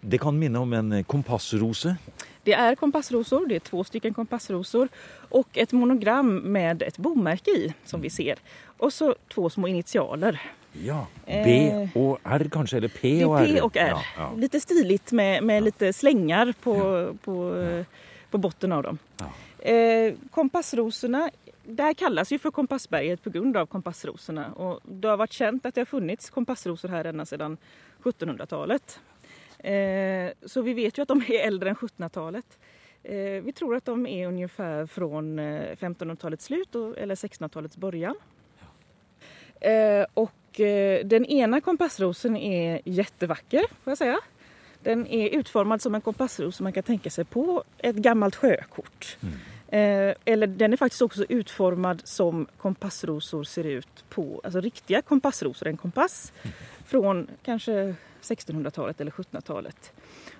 det 0.00 0.18
kan 0.18 0.38
minne 0.38 0.58
om 0.58 0.72
en 0.72 0.92
eh, 0.92 1.02
kompassrose. 1.04 1.96
Det 2.44 2.52
är 2.52 2.74
kompassrosor, 2.74 3.46
det 3.46 3.54
är 3.54 3.60
två 3.60 3.84
stycken 3.84 4.14
kompassrosor 4.14 4.88
och 5.28 5.58
ett 5.58 5.72
monogram 5.72 6.36
med 6.36 6.82
ett 6.82 6.98
bomärke 6.98 7.50
i 7.50 7.74
som 7.84 8.00
vi 8.00 8.10
ser. 8.10 8.38
Och 8.64 8.92
så 8.92 9.14
två 9.34 9.50
små 9.50 9.68
initialer. 9.68 10.40
Ja. 10.72 11.06
Eh, 11.26 11.44
B 11.44 11.88
och 11.94 12.18
R 12.24 12.48
kanskje, 12.52 12.76
eller 12.76 12.88
P 12.88 13.18
Det 13.18 13.24
och 13.24 13.40
är 13.40 13.44
R. 13.44 13.54
P 13.54 13.60
och 13.60 13.76
R. 13.76 13.88
Ja, 13.90 14.02
ja. 14.16 14.32
Lite 14.36 14.60
stiligt 14.60 15.12
med, 15.12 15.42
med 15.44 15.62
lite 15.62 15.92
slängar 15.92 16.54
på, 16.62 17.06
på, 17.24 17.56
eh, 17.56 17.84
på 18.30 18.38
botten 18.38 18.72
av 18.72 18.82
dem. 18.82 18.98
Ja. 19.16 19.70
Eh, 19.70 20.14
kompassrosorna, 20.30 21.30
det 21.64 21.82
här 21.82 21.94
kallas 21.94 22.32
ju 22.32 22.38
för 22.38 22.50
Kompassberget 22.50 23.22
på 23.22 23.30
grund 23.30 23.56
av 23.56 23.66
kompassrosorna. 23.66 24.52
Och 24.52 24.80
det 24.84 25.08
har 25.08 25.16
varit 25.16 25.32
känt 25.32 25.66
att 25.66 25.74
det 25.74 25.80
har 25.80 25.86
funnits 25.86 26.30
kompassrosor 26.30 26.88
här 26.88 27.04
ända 27.04 27.26
sedan 27.26 27.56
1700-talet. 28.02 29.00
Eh, 29.62 30.32
så 30.46 30.62
vi 30.62 30.74
vet 30.74 30.98
ju 30.98 31.02
att 31.02 31.08
de 31.08 31.18
är 31.28 31.46
äldre 31.46 31.70
än 31.70 31.76
1700-talet. 31.76 32.58
Eh, 33.02 33.42
vi 33.42 33.52
tror 33.52 33.76
att 33.76 33.84
de 33.84 34.06
är 34.06 34.26
ungefär 34.26 34.86
från 34.86 35.38
eh, 35.38 35.76
1500-talets 35.76 36.44
slut 36.44 36.74
och, 36.74 36.98
eller 36.98 37.14
1600-talets 37.14 37.76
början. 37.76 38.14
Eh, 39.60 40.06
och 40.14 40.60
eh, 40.60 41.04
den 41.04 41.26
ena 41.26 41.60
kompassrosen 41.60 42.36
är 42.36 42.80
jättevacker, 42.84 43.60
får 43.60 43.90
jag 43.90 43.98
säga. 43.98 44.18
Den 44.82 45.06
är 45.06 45.28
utformad 45.28 45.82
som 45.82 45.94
en 45.94 46.00
kompassros 46.00 46.56
som 46.56 46.64
man 46.64 46.72
kan 46.72 46.82
tänka 46.82 47.10
sig 47.10 47.24
på 47.24 47.64
ett 47.78 47.96
gammalt 47.96 48.36
sjökort. 48.36 49.16
Eh, 49.68 50.14
eller 50.24 50.46
den 50.46 50.72
är 50.72 50.76
faktiskt 50.76 51.02
också 51.02 51.24
utformad 51.28 52.02
som 52.04 52.46
kompassrosor 52.56 53.44
ser 53.44 53.64
ut 53.64 54.04
på, 54.08 54.40
alltså 54.44 54.60
riktiga 54.60 55.02
kompassrosor, 55.02 55.68
en 55.68 55.76
kompass 55.76 56.32
från 56.86 57.28
kanske 57.42 57.94
1600-talet 58.22 59.00
eller 59.00 59.10
1700-talet. 59.10 59.92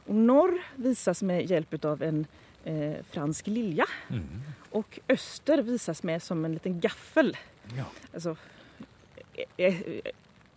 Och 0.07 0.15
norr 0.15 0.63
visas 0.77 1.23
med 1.23 1.51
hjälp 1.51 1.85
av 1.85 2.03
en 2.03 2.27
eh, 2.65 2.95
fransk 3.11 3.47
lilja 3.47 3.87
och 4.71 5.01
öster 5.09 5.63
visas 5.63 6.03
med 6.03 6.23
som 6.23 6.45
en 6.45 6.53
liten 6.53 6.81
gaffel. 6.81 7.37
Ja. 7.77 7.85
Alltså, 8.15 8.37
eh, 9.57 9.81
eh, 9.81 10.01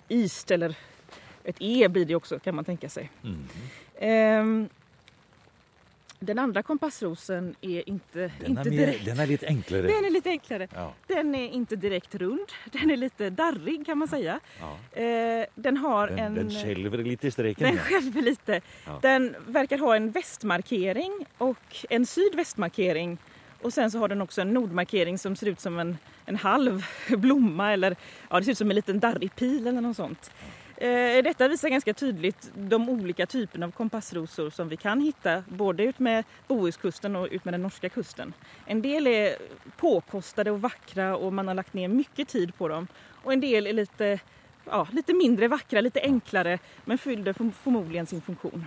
East 0.10 0.52
eller 0.52 0.78
ett 1.44 1.56
E 1.60 1.88
blir 1.90 2.06
det 2.06 2.16
också 2.16 2.40
kan 2.40 2.56
man 2.56 2.66
tänka 2.66 2.90
sig. 2.90 3.12
Mm. 3.24 3.48
Ehm, 4.00 4.70
den 6.26 6.40
andra 6.40 6.64
kompassrosen 6.64 7.56
är 7.62 7.90
inte, 7.90 8.20
Den, 8.40 8.50
inte 8.50 8.62
är 8.62 8.66
mer, 8.66 8.72
direkt... 8.72 9.06
den 9.06 9.20
är 9.20 9.28
litt 9.28 9.44
enklere. 9.44 9.88
Den 9.88 10.06
är 10.06 10.10
lite 10.10 10.30
enklare. 10.30 10.68
Ja. 10.74 10.94
Den 11.08 11.36
är 11.36 11.50
inte 11.50 11.76
direkt 11.76 12.16
rund. 12.16 12.48
Den 12.72 12.92
är 12.92 12.98
lite 12.98 13.30
darrig 13.30 13.86
kan 13.86 13.98
man 13.98 14.08
säga. 14.08 14.40
Ja. 14.60 15.02
Eh, 15.02 15.46
den 15.56 15.78
har 15.78 16.08
Den, 16.08 16.20
en... 16.20 16.36
den 16.36 16.52
skjelver 16.52 16.98
litt 16.98 17.24
i 17.24 17.32
streken. 17.32 17.68
Den 17.68 17.78
skälver 17.78 18.22
lite. 18.22 18.62
Ja. 18.86 19.00
Den 19.02 19.36
verkar 19.48 19.78
ha 19.78 19.96
en 19.96 20.12
västmarkering 20.12 21.26
och 21.38 21.86
en 21.90 22.06
sydvästmarkering. 22.06 23.18
Och 23.62 23.74
sen 23.74 23.92
så 23.92 24.00
har 24.00 24.08
den 24.08 24.22
också 24.22 24.42
en 24.42 24.54
nordmarkering 24.54 25.18
som 25.18 25.36
ser 25.36 25.48
ut 25.48 25.60
som 25.60 25.80
en, 25.80 25.98
en 26.26 26.36
halv 26.36 26.86
blomma 27.18 27.74
eller 27.74 27.96
ja, 28.30 28.40
det 28.40 28.46
ser 28.46 28.52
ut 28.52 28.58
som 28.58 28.70
en 28.70 28.76
liten 28.76 29.00
darrig 29.00 29.36
pil 29.36 29.68
eller 29.68 29.82
något 29.82 29.98
sånt. 29.98 30.32
Eh, 30.78 31.24
detta 31.24 31.48
visar 31.48 31.70
ganska 31.70 31.94
tydligt 31.94 32.52
de 32.56 32.90
olika 32.90 33.26
typerna 33.26 33.66
av 33.66 33.72
kompassrosor 33.72 34.50
som 34.50 34.70
vi 34.70 34.78
kan 34.78 35.02
hitta 35.02 35.44
både 35.48 35.84
ut 35.84 36.00
med 36.00 36.24
Bohuskusten 36.48 37.16
och 37.16 37.28
ut 37.32 37.46
med 37.46 37.54
den 37.54 37.62
norska 37.62 37.90
kusten. 37.90 38.34
En 38.66 38.82
del 38.82 39.08
är 39.08 39.36
påkostade 39.78 40.52
och 40.52 40.62
vackra 40.62 41.16
och 41.18 41.34
man 41.34 41.48
har 41.48 41.56
lagt 41.56 41.74
ner 41.74 41.88
mycket 41.88 42.28
tid 42.28 42.56
på 42.58 42.68
dem. 42.68 42.88
Och 43.24 43.34
en 43.34 43.42
del 43.42 43.68
är 43.68 43.74
lite, 43.74 44.20
ja, 44.66 44.88
lite 44.92 45.14
mindre 45.14 45.48
vackra, 45.48 45.82
lite 45.82 46.02
enklare 46.02 46.60
men 46.86 46.98
fyllde 46.98 47.34
förm- 47.34 47.52
förmodligen 47.64 48.06
sin 48.06 48.22
funktion. 48.22 48.66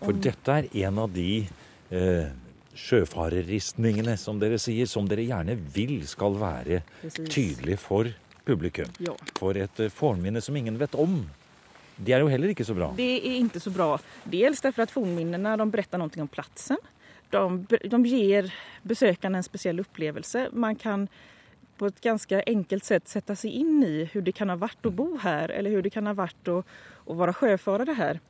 For 0.00 0.12
dette 0.12 0.52
er 0.52 0.68
en 0.86 0.98
av 0.98 1.10
de 1.12 1.48
eh, 1.90 2.28
sjøfarerristningene 2.74 4.16
som 4.16 4.38
dere 4.40 4.58
sier, 4.60 4.86
som 4.88 5.08
dere 5.08 5.24
gjerne 5.26 5.56
vil 5.74 6.00
skal 6.08 6.36
være 6.40 6.82
Precis. 7.02 7.28
tydelig 7.34 7.76
for 7.82 8.08
publikum. 8.44 8.88
Ja. 8.98 9.16
For 9.38 9.56
et 9.56 9.80
eh, 9.80 9.88
fornminne 9.88 10.40
som 10.40 10.56
ingen 10.56 10.78
vet 10.78 10.94
om. 10.94 11.22
Det 11.96 12.14
er 12.16 12.24
jo 12.24 12.30
heller 12.32 12.52
ikke 12.52 12.64
så 12.64 12.74
bra. 12.74 12.92
Det 12.96 13.28
är 13.28 13.36
inte 13.36 13.60
så 13.60 13.70
bra. 13.70 13.98
Dels 14.24 14.60
därför 14.60 14.82
att 14.82 14.90
fornminnena 14.90 15.56
de 15.56 15.70
berättar 15.70 15.98
någonting 15.98 16.22
om 16.22 16.28
platsen. 16.28 16.78
De, 17.30 17.66
de 17.84 18.06
ger 18.06 18.54
besökarna 18.82 19.38
en 19.38 19.44
speciell 19.44 19.80
upplevelse. 19.80 20.48
Man 20.52 20.76
kan 20.76 21.08
på 21.76 21.86
ett 21.86 22.00
ganska 22.00 22.42
enkelt 22.46 22.84
sätt 22.84 23.08
sätta 23.08 23.36
sig 23.36 23.50
in 23.50 23.84
i 23.84 24.08
hur 24.12 24.22
det 24.22 24.32
kan 24.32 24.48
ha 24.48 24.56
varit 24.56 24.86
att 24.86 24.92
bo 24.92 25.16
här 25.16 25.48
eller 25.48 25.70
hur 25.70 25.82
det 25.82 25.90
kan 25.90 26.06
ha 26.06 26.14
varit 26.14 26.48
att, 26.48 26.66
att 27.06 27.16
vara 27.16 27.32
sjöfarare 27.32 27.92
här. 27.92 28.20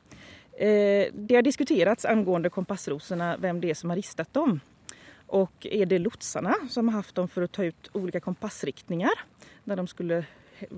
Eh, 0.51 1.11
det 1.13 1.35
har 1.35 1.41
diskuterats 1.41 2.05
angående 2.05 2.49
kompassrosorna, 2.49 3.37
vem 3.37 3.61
det 3.61 3.69
är 3.69 3.73
som 3.73 3.89
har 3.89 3.97
ristat 3.97 4.33
dem. 4.33 4.59
Och 5.27 5.67
är 5.71 5.85
det 5.85 5.99
lotsarna 5.99 6.55
som 6.69 6.87
har 6.87 6.95
haft 6.95 7.15
dem 7.15 7.27
för 7.27 7.41
att 7.41 7.51
ta 7.51 7.63
ut 7.63 7.89
olika 7.91 8.19
kompassriktningar 8.19 9.11
när 9.63 9.75
de 9.75 9.87
skulle 9.87 10.25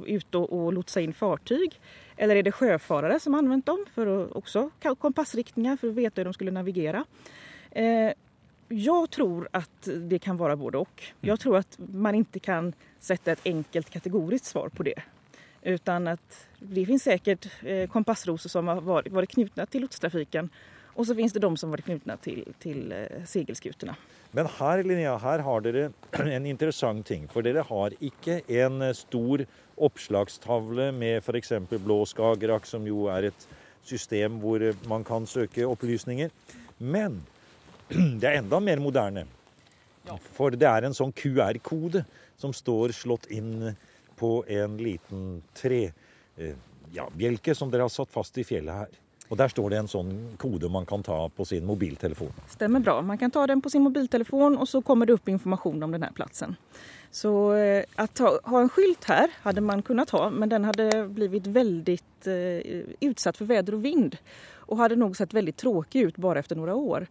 ut 0.05 0.35
och, 0.35 0.53
och 0.53 0.73
lotsa 0.73 1.01
in 1.01 1.13
fartyg? 1.13 1.79
Eller 2.17 2.35
är 2.35 2.43
det 2.43 2.51
sjöfarare 2.51 3.19
som 3.19 3.35
använt 3.35 3.65
dem 3.65 3.85
för 3.93 4.23
att 4.23 4.31
också 4.31 4.69
kompassriktningar 4.99 5.77
för 5.77 5.87
att 5.87 5.93
veta 5.93 6.21
hur 6.21 6.25
de 6.25 6.33
skulle 6.33 6.51
navigera? 6.51 7.05
Eh, 7.71 8.11
jag 8.67 9.09
tror 9.09 9.49
att 9.51 9.89
det 9.97 10.19
kan 10.19 10.37
vara 10.37 10.55
både 10.55 10.77
och. 10.77 11.03
Jag 11.21 11.39
tror 11.39 11.57
att 11.57 11.79
man 11.93 12.15
inte 12.15 12.39
kan 12.39 12.73
sätta 12.99 13.31
ett 13.31 13.41
enkelt 13.45 13.89
kategoriskt 13.89 14.45
svar 14.45 14.69
på 14.69 14.83
det. 14.83 15.03
Utan 15.61 16.07
att 16.07 16.47
det 16.59 16.85
finns 16.85 17.03
säkert 17.03 17.47
eh, 17.63 17.89
kompassrosor 17.89 18.49
som 18.49 18.67
har 18.67 18.81
varit, 18.81 19.11
varit 19.11 19.29
knutna 19.29 19.65
till 19.65 19.81
lotstrafiken 19.81 20.49
och 20.95 21.07
så 21.07 21.15
finns 21.15 21.33
det 21.33 21.39
de 21.39 21.57
som 21.57 21.71
varit 21.71 21.85
knutna 21.85 22.17
till, 22.17 22.53
till 22.59 22.91
eh, 22.91 23.25
segelskutorna. 23.25 23.95
Men 24.33 24.49
her, 24.49 24.81
Linnea, 24.81 25.13
her 25.21 25.43
har 25.45 25.61
dere 25.61 25.89
en 26.37 26.47
interessant 26.49 27.05
ting. 27.05 27.27
For 27.29 27.45
dere 27.45 27.65
har 27.67 27.93
ikke 28.01 28.41
en 28.63 28.81
eh, 28.81 28.95
stor 28.97 29.45
oppslagstavle 29.83 30.89
med 30.95 31.21
f.eks. 31.21 31.53
Blå 31.69 31.99
Skagerrak, 32.09 32.65
som 32.69 32.87
jo 32.89 33.05
er 33.13 33.29
et 33.29 33.45
system 33.85 34.39
hvor 34.41 34.63
eh, 34.63 34.79
man 34.89 35.05
kan 35.05 35.29
søke 35.29 35.67
opplysninger. 35.69 36.33
Men 36.81 37.21
det 37.93 38.25
er 38.25 38.41
enda 38.41 38.61
mer 38.63 38.81
moderne. 38.81 39.27
For 40.33 40.57
det 40.57 40.67
er 40.67 40.87
en 40.87 40.97
sånn 40.97 41.13
QR-kode 41.15 42.01
som 42.41 42.51
står 42.55 42.91
slått 42.97 43.29
inn 43.31 43.69
på 44.19 44.33
en 44.49 44.81
liten 44.81 45.43
tre, 45.55 45.85
eh, 46.41 46.57
ja, 46.93 47.05
bjelke 47.13 47.53
som 47.55 47.69
dere 47.69 47.85
har 47.85 47.93
satt 47.93 48.11
fast 48.13 48.41
i 48.41 48.47
fjellet 48.47 48.81
her. 48.81 49.02
Og 49.29 49.37
der 49.37 49.47
står 49.47 49.69
det 49.69 49.77
en 49.79 49.87
sånn 49.87 50.11
kode 50.37 50.69
man 50.69 50.85
kan 50.85 51.03
ta 51.03 51.29
på 51.29 51.45
sin 51.45 51.65
mobiltelefon. 51.65 52.33
Stämmer 52.49 52.79
bra. 52.79 53.01
Man 53.01 53.17
kan 53.17 53.31
ta 53.31 53.47
den 53.47 53.61
på 53.61 53.69
sin 53.69 53.81
mobiltelefon 53.81 54.57
och 54.57 54.69
så 54.69 54.81
kommer 54.81 55.05
det 55.05 55.13
upp 55.13 55.29
information 55.29 55.83
om 55.83 55.91
den 55.91 56.03
här 56.03 56.11
platsen. 56.11 56.55
Så 57.11 57.53
eh, 57.53 57.83
att 57.95 58.17
ha, 58.19 58.39
ha 58.43 58.61
en 58.61 58.69
skylt 58.69 59.03
här 59.03 59.31
hade 59.41 59.61
man 59.61 59.81
kunnat 59.81 60.09
ha 60.09 60.29
men 60.29 60.49
den 60.49 60.65
hade 60.65 61.07
blivit 61.07 61.47
väldigt 61.47 62.27
eh, 62.27 62.33
utsatt 62.99 63.37
för 63.37 63.45
väder 63.45 63.73
och 63.73 63.85
vind 63.85 64.17
och 64.53 64.77
hade 64.77 64.95
nog 64.95 65.17
sett 65.17 65.33
väldigt 65.33 65.57
tråkig 65.57 66.01
ut 66.01 66.17
bara 66.17 66.39
efter 66.39 66.55
några 66.55 66.75
år. 66.75 67.07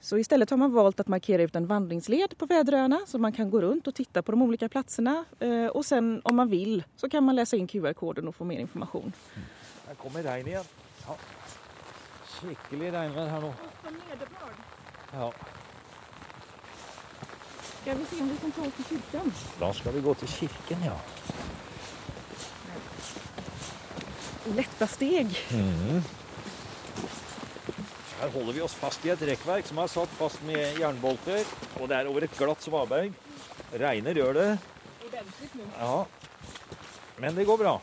Så 0.00 0.18
istället 0.18 0.50
har 0.50 0.56
man 0.56 0.72
valt 0.72 1.00
att 1.00 1.08
markera 1.08 1.42
ut 1.42 1.56
en 1.56 1.66
vandringsled 1.66 2.38
på 2.38 2.46
Väderöarna 2.46 3.00
så 3.06 3.18
man 3.18 3.32
kan 3.32 3.50
gå 3.50 3.60
runt 3.60 3.86
och 3.86 3.94
titta 3.94 4.22
på 4.22 4.32
de 4.32 4.42
olika 4.42 4.68
platserna 4.68 5.24
eh, 5.40 5.66
och 5.66 5.84
sen 5.84 6.20
om 6.24 6.36
man 6.36 6.48
vill 6.48 6.84
så 6.96 7.08
kan 7.08 7.24
man 7.24 7.36
läsa 7.36 7.56
in 7.56 7.66
QR-koden 7.66 8.28
och 8.28 8.34
få 8.34 8.44
mer 8.44 8.58
information. 8.58 9.12
Her 9.86 9.94
kommer 9.94 10.22
regn 10.22 10.46
igjen. 10.46 10.64
Ja. 11.04 11.16
Skikkelig 12.34 12.92
regnvær 12.94 13.28
her 13.32 13.44
nå. 13.44 13.52
Ja. 15.14 15.28
Ska 17.84 17.94
vi 17.94 18.04
se 18.10 18.20
om 18.22 18.28
vi 18.28 18.36
kan 18.40 18.52
ta 18.52 18.62
oss 18.62 18.76
till 18.76 18.84
kyrkan? 18.84 19.32
Da 19.60 19.72
skal 19.76 19.92
vi 19.92 20.00
gå 20.00 20.14
til 20.14 20.28
kirken, 20.28 20.84
ja. 20.88 20.96
Lätta 24.56 24.86
steg. 24.88 25.36
Her 28.20 28.32
holder 28.32 28.52
vi 28.56 28.62
oss 28.64 28.74
fast 28.76 29.04
i 29.04 29.12
et 29.12 29.22
rekkverk 29.28 29.68
som 29.68 29.80
er 29.82 29.92
satt 29.92 30.12
fast 30.18 30.42
med 30.48 30.80
jernbolter. 30.80 31.44
Og 31.80 31.88
det 31.88 31.98
er 31.98 32.08
over 32.08 32.24
et 32.24 32.36
glatt 32.38 32.64
svaberg. 32.64 33.12
Regner 33.80 34.16
gjør 34.20 34.36
det. 34.38 34.48
Ja. 35.78 36.04
Men 37.20 37.36
det 37.36 37.44
går 37.48 37.60
bra. 37.60 37.76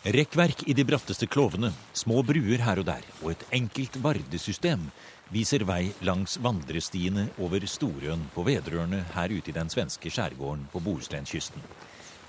Rekkverk 0.00 0.62
i 0.64 0.72
de 0.72 0.80
bratteste 0.88 1.26
klovene, 1.28 1.68
små 1.92 2.22
bruer 2.24 2.62
her 2.64 2.78
og 2.80 2.86
der 2.88 3.04
og 3.20 3.34
et 3.34 3.42
enkelt 3.52 3.98
vardesystem 4.00 4.86
viser 5.28 5.60
vei 5.68 5.90
langs 6.00 6.38
vandrestiene 6.40 7.26
over 7.36 7.66
Storøen 7.68 8.22
på 8.32 8.46
Vedrørene 8.46 9.02
her 9.12 9.34
ute 9.34 9.52
i 9.52 9.54
den 9.58 9.68
svenske 9.68 10.08
skjærgården 10.08 10.62
på 10.72 10.80
Bohuslenkysten. 10.86 11.60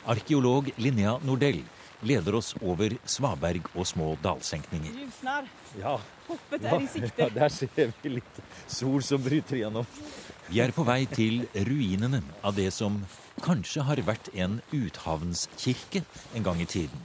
Arkeolog 0.04 0.68
Linnea 0.84 1.14
Nordell 1.24 1.62
leder 2.04 2.36
oss 2.42 2.50
over 2.60 2.98
svaberg 3.08 3.72
og 3.72 3.88
små 3.88 4.10
dalsenkninger. 4.20 4.92
Ljusnar. 4.92 5.48
Ja, 5.80 5.96
Hoppet 6.28 6.64
är 6.66 6.84
i 6.84 6.88
sikte. 6.88 7.30
der 7.30 7.50
ser 7.50 7.94
vi 8.02 8.10
litt 8.10 8.44
sol 8.68 9.02
som 9.04 9.24
bryter 9.24 9.56
igjennom. 9.56 9.88
Vi 10.50 10.60
er 10.60 10.76
på 10.76 10.84
vei 10.84 11.06
til 11.06 11.48
ruinene 11.56 12.22
av 12.44 12.56
det 12.56 12.74
som 12.74 13.06
kanskje 13.42 13.88
har 13.88 14.04
vært 14.04 14.28
en 14.36 14.60
uthavnskirke 14.74 16.04
en 16.36 16.44
gang 16.44 16.60
i 16.62 16.66
tiden. 16.66 17.00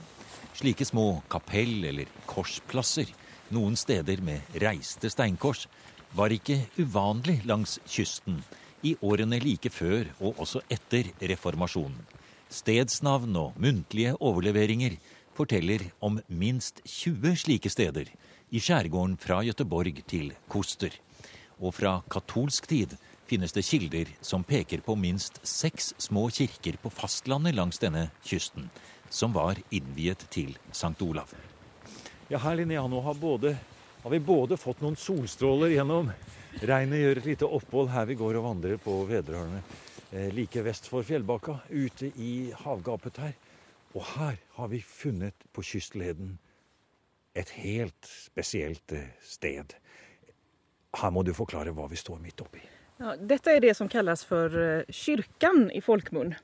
Slike 0.57 0.85
små 0.85 1.21
kapell- 1.29 1.85
eller 1.85 2.07
korsplasser, 2.25 3.05
noen 3.53 3.75
steder 3.77 4.23
med 4.25 4.55
reiste 4.57 5.11
steinkors, 5.13 5.67
var 6.17 6.33
ikke 6.33 6.63
uvanlig 6.79 7.43
langs 7.45 7.75
kysten 7.85 8.39
i 8.81 8.95
årene 9.05 9.37
like 9.43 9.69
før 9.69 10.09
og 10.17 10.41
også 10.41 10.63
etter 10.73 11.11
reformasjonen. 11.21 11.99
Stedsnavn 12.49 13.37
og 13.37 13.61
muntlige 13.61 14.15
overleveringer 14.17 14.97
forteller 15.37 15.91
om 16.01 16.17
minst 16.27 16.81
20 16.89 17.37
slike 17.37 17.69
steder 17.69 18.09
i 18.49 18.57
skjærgården 18.57 19.13
fra 19.21 19.43
Gøteborg 19.45 20.01
til 20.09 20.31
Koster. 20.49 20.89
Og 21.61 21.75
fra 21.77 21.99
katolsk 22.09 22.65
tid 22.65 22.97
finnes 23.29 23.53
det 23.53 23.67
kilder 23.67 24.09
som 24.25 24.41
peker 24.47 24.81
på 24.81 24.97
minst 24.97 25.37
seks 25.45 25.93
små 26.01 26.31
kirker 26.33 26.81
på 26.81 26.89
fastlandet 26.89 27.53
langs 27.53 27.77
denne 27.77 28.07
kysten, 28.25 28.71
som 29.09 29.33
var 29.33 29.59
innviet 29.69 30.25
til 30.33 30.55
Sankt 30.71 31.01
Olav. 31.01 31.33
Ja, 32.27 32.39
her 32.43 32.57
Linnea, 32.59 32.83
nå 32.87 33.01
har, 33.01 33.15
både, 33.15 33.53
har 34.03 34.11
vi 34.11 34.19
både 34.19 34.57
fått 34.59 34.81
noen 34.83 34.97
solstråler 34.99 35.71
gjennom 35.75 36.11
regnet, 36.61 36.99
gjør 36.99 37.21
et 37.21 37.29
lite 37.31 37.51
opphold 37.59 37.91
her 37.93 38.07
vi 38.09 38.17
går 38.19 38.39
og 38.39 38.47
vandrer 38.49 38.81
på 38.81 38.97
Vedrørene, 39.07 39.61
eh, 40.11 40.27
like 40.35 40.63
vest 40.65 40.89
for 40.91 41.07
Fjellbakka, 41.07 41.59
ute 41.69 42.11
i 42.15 42.51
havgapet 42.65 43.21
her. 43.23 43.37
Og 43.95 44.03
her 44.17 44.39
har 44.57 44.71
vi 44.73 44.81
funnet 44.83 45.47
på 45.53 45.63
kystleden 45.63 46.37
et 47.37 47.49
helt 47.61 48.09
spesielt 48.09 48.91
eh, 48.91 49.13
sted. 49.23 49.77
Her 50.97 51.13
må 51.13 51.23
du 51.23 51.33
forklare 51.37 51.73
hva 51.75 51.87
vi 51.91 51.99
står 51.99 52.19
midt 52.23 52.41
oppi. 52.43 52.63
Ja, 52.99 53.15
detta 53.19 53.51
är 53.51 53.59
det 53.59 53.73
som 53.73 53.89
kallas 53.89 54.25
för 54.25 54.77
eh, 54.77 54.83
kyrkan 54.89 55.71
i 55.71 55.81
folkmun. 55.81 56.35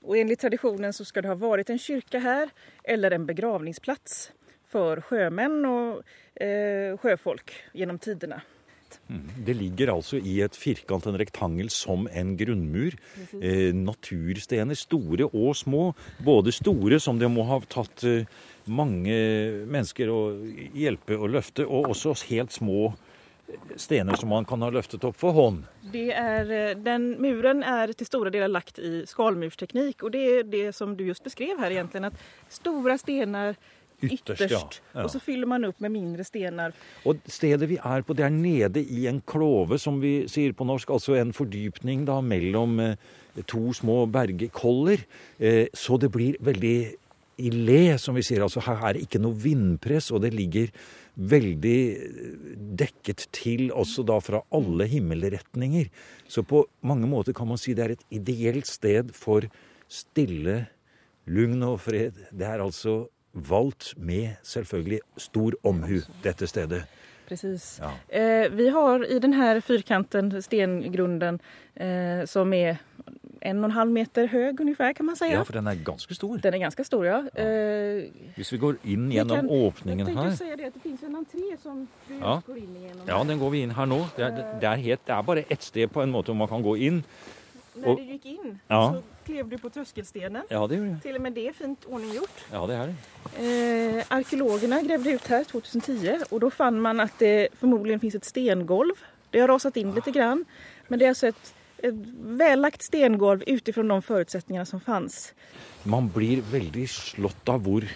Och 0.00 0.16
enligt 0.16 0.40
traditionen 0.40 0.92
så 0.92 1.04
ska 1.04 1.22
det 1.22 1.28
ha 1.28 1.34
varit 1.34 1.70
en 1.70 1.78
kyrka 1.78 2.18
här 2.18 2.50
eller 2.84 3.10
en 3.10 3.26
begravningsplats 3.26 4.32
för 4.68 5.00
sjömän 5.00 5.64
och 5.64 6.02
eh, 6.42 6.96
sjöfolk 6.96 7.52
genom 7.72 7.98
tiderna. 7.98 8.42
Det 9.46 9.54
ligger 9.54 9.92
altså 9.94 10.18
i 10.18 10.40
et 10.44 10.56
firkant, 10.56 11.06
en 11.06 11.18
rektangel, 11.18 11.70
som 11.70 12.08
en 12.12 12.34
grunnmur. 12.36 12.96
Eh, 13.40 13.72
naturstener, 13.74 14.76
store 14.78 15.28
og 15.32 15.56
små. 15.56 15.94
Både 16.24 16.52
store, 16.52 17.00
som 17.00 17.18
det 17.20 17.30
må 17.32 17.46
ha 17.48 17.60
tatt 17.72 18.04
eh, 18.08 18.28
mange 18.64 19.16
mennesker 19.64 20.12
å 20.12 20.20
hjelpe 20.76 21.16
å 21.16 21.30
løfte, 21.30 21.66
og 21.66 21.92
også 21.94 22.14
helt 22.28 22.52
små 22.52 22.92
stener 23.76 24.16
som 24.16 24.28
man 24.28 24.44
kan 24.44 24.62
ha 24.62 24.70
løftet 24.70 25.04
opp 25.04 25.16
for 25.16 25.32
hånd. 25.32 25.64
Det 25.92 26.12
är, 26.12 26.50
eh, 26.50 26.76
den 26.76 27.10
muren 27.22 27.62
är 27.62 27.92
till 27.92 28.06
stora 28.06 28.30
delar 28.30 28.48
lagt 28.48 28.78
i 28.78 29.06
skalmursteknik 29.06 30.02
och 30.02 30.10
det 30.10 30.18
är 30.18 30.44
det 30.44 30.72
som 30.72 30.96
du 30.96 31.06
just 31.06 31.24
beskrev 31.24 31.58
här 31.58 31.70
egentligen 31.70 32.04
att 32.04 32.14
stora 32.48 32.98
stenar 32.98 33.54
Ytterst, 34.02 34.42
ytterst, 34.42 34.82
ja. 34.92 35.04
Och 35.04 35.10
så 35.10 35.20
fyller 35.20 35.46
man 35.46 35.64
upp 35.64 35.80
med 35.80 35.90
mindre 35.90 36.24
stenar. 36.24 36.72
Og 37.06 37.20
stedet 37.30 37.68
vi 37.70 37.76
er 37.78 38.02
på, 38.02 38.16
det 38.18 38.24
er 38.26 38.34
nede 38.34 38.82
i 38.82 39.06
en 39.06 39.20
klove, 39.20 39.78
som 39.78 40.00
vi 40.02 40.24
sier 40.26 40.52
på 40.58 40.66
norsk. 40.66 40.90
Altså 40.90 41.14
en 41.20 41.30
fordypning 41.32 42.02
da 42.08 42.18
mellom 42.20 42.80
eh, 42.82 42.96
to 43.46 43.72
små 43.72 44.06
bergkoller. 44.10 45.04
Eh, 45.38 45.66
så 45.74 46.00
det 46.02 46.10
blir 46.10 46.34
veldig 46.40 46.76
i 47.42 47.50
le, 47.50 47.98
som 47.98 48.18
vi 48.18 48.26
sier. 48.26 48.42
Altså 48.42 48.64
her 48.66 48.82
er 48.82 48.96
det 48.96 49.06
ikke 49.06 49.22
noe 49.22 49.38
vindpress, 49.38 50.10
og 50.10 50.24
det 50.26 50.32
ligger 50.34 50.74
veldig 51.14 51.78
eh, 51.92 52.36
dekket 52.78 53.26
til 53.34 53.70
også 53.72 54.04
da 54.08 54.18
fra 54.22 54.42
alle 54.54 54.86
himmelretninger. 54.90 55.90
Så 56.28 56.44
på 56.46 56.64
mange 56.80 57.08
måter 57.10 57.36
kan 57.36 57.48
man 57.48 57.60
si 57.60 57.74
det 57.76 57.84
er 57.84 57.96
et 57.96 58.06
ideelt 58.10 58.68
sted 58.68 59.12
for 59.16 59.46
stille, 59.92 60.66
lugn 61.28 61.62
og 61.66 61.80
fred. 61.84 62.16
Det 62.32 62.48
er 62.48 62.64
altså 62.64 63.06
valgt 63.32 63.94
med 63.96 64.36
selvfølgelig 64.44 65.00
stor 65.16 65.56
omhu, 65.64 66.00
dette 66.24 66.48
stedet. 66.48 66.82
Precis. 67.28 67.80
Ja. 67.80 68.18
Eh, 68.18 68.50
vi 68.50 68.68
har 68.68 69.06
i 69.06 69.18
den 69.18 69.32
här 69.32 69.60
fyrkanten, 69.60 70.42
stengrunden, 70.42 71.38
eh, 71.74 72.24
som 72.24 72.52
är 72.52 72.76
en 73.44 73.58
och 73.58 73.64
en 73.64 73.70
halv 73.70 73.90
meter 73.90 74.26
hög 74.26 74.60
ungefär 74.60 74.92
kan 74.92 75.06
man 75.06 75.16
säga. 75.16 75.32
Ja, 75.32 75.44
for 75.44 75.52
den 75.52 75.66
er 75.66 75.74
ganske 75.74 76.14
stor. 76.14 76.38
Den 76.38 76.54
är 76.54 76.58
ganska 76.58 76.84
stor 76.84 77.06
ja. 77.06 77.18
Eh, 77.34 78.04
Hvis 78.36 78.52
vi 78.52 78.58
går 78.58 78.76
inn 78.84 79.08
vi 79.08 79.14
gjennom 79.14 79.36
kan- 79.36 79.50
åpningen 79.50 79.98
jag 79.98 80.06
tänkte 80.06 80.24
her 80.28 80.36
säga 80.36 80.56
det 80.56 80.64
att 80.66 80.74
det 80.74 80.80
finns 80.80 81.02
en 81.02 81.16
entré 81.16 81.56
som 81.62 81.88
du 82.08 82.14
Ja. 82.20 82.42
går 82.46 82.56
in 82.58 82.76
igenom. 82.76 83.02
Ja, 83.06 83.24
den 83.24 83.38
går 83.38 83.50
vi 83.50 83.58
inn 83.62 83.70
her 83.70 83.86
nå. 83.86 84.06
Det 84.16 84.22
er, 84.24 84.30
det 84.60 84.66
er, 84.68 84.76
helt, 84.76 85.06
det 85.06 85.12
er 85.14 85.22
bare 85.22 85.44
ett 85.50 85.62
sted 85.62 85.88
på 85.92 86.02
en 86.02 86.10
måte 86.10 86.34
man 86.34 86.48
kan 86.48 86.62
gå 86.62 86.76
inn. 86.76 87.02
När 87.74 87.88
och- 87.88 87.96
du 87.98 88.02
gick 88.04 88.26
in 88.26 88.58
Ja. 88.68 88.92
så 88.94 89.02
klev 89.26 89.48
du 89.48 89.58
på 89.58 89.68
tröskelstenen. 89.68 90.42
Ja, 90.50 90.66
det 90.66 90.76
gjør 90.76 90.84
jeg. 90.86 91.02
Till 91.02 91.14
och 91.16 91.22
med 91.22 91.32
det 91.32 91.48
är 91.48 91.52
fint 91.52 91.84
ordninggjort. 91.84 92.44
Ja, 92.52 92.66
det 92.66 92.74
er 92.76 92.86
det. 92.86 92.94
Eh, 93.98 94.04
arkeologerna 94.10 94.82
grävde 94.82 95.10
ut 95.10 95.26
här 95.28 95.44
2010 95.44 96.18
och 96.30 96.40
då 96.40 96.50
fann 96.50 96.80
man 96.80 97.00
att 97.00 97.18
det 97.18 97.48
förmodligen 97.60 98.00
finns 98.00 98.14
ett 98.14 98.24
stengolv. 98.24 98.94
Det 99.30 99.40
har 99.40 99.48
rasat 99.48 99.76
in 99.76 99.92
lite 99.94 100.10
grann. 100.10 100.44
Men 100.88 100.98
det 100.98 101.04
är 101.04 101.08
alltså 101.08 101.26
ett, 101.26 101.54
ett 101.82 101.94
vällagt 102.18 102.82
stengolv 102.82 103.42
utifrån 103.46 103.88
de 103.88 104.02
förutsättningar 104.02 104.64
som 104.64 104.80
fanns. 104.80 105.34
Man 105.82 106.08
blir 106.08 106.42
veldig 106.52 106.88
slått 106.90 107.48
av 107.48 107.62
hvor, 107.66 107.86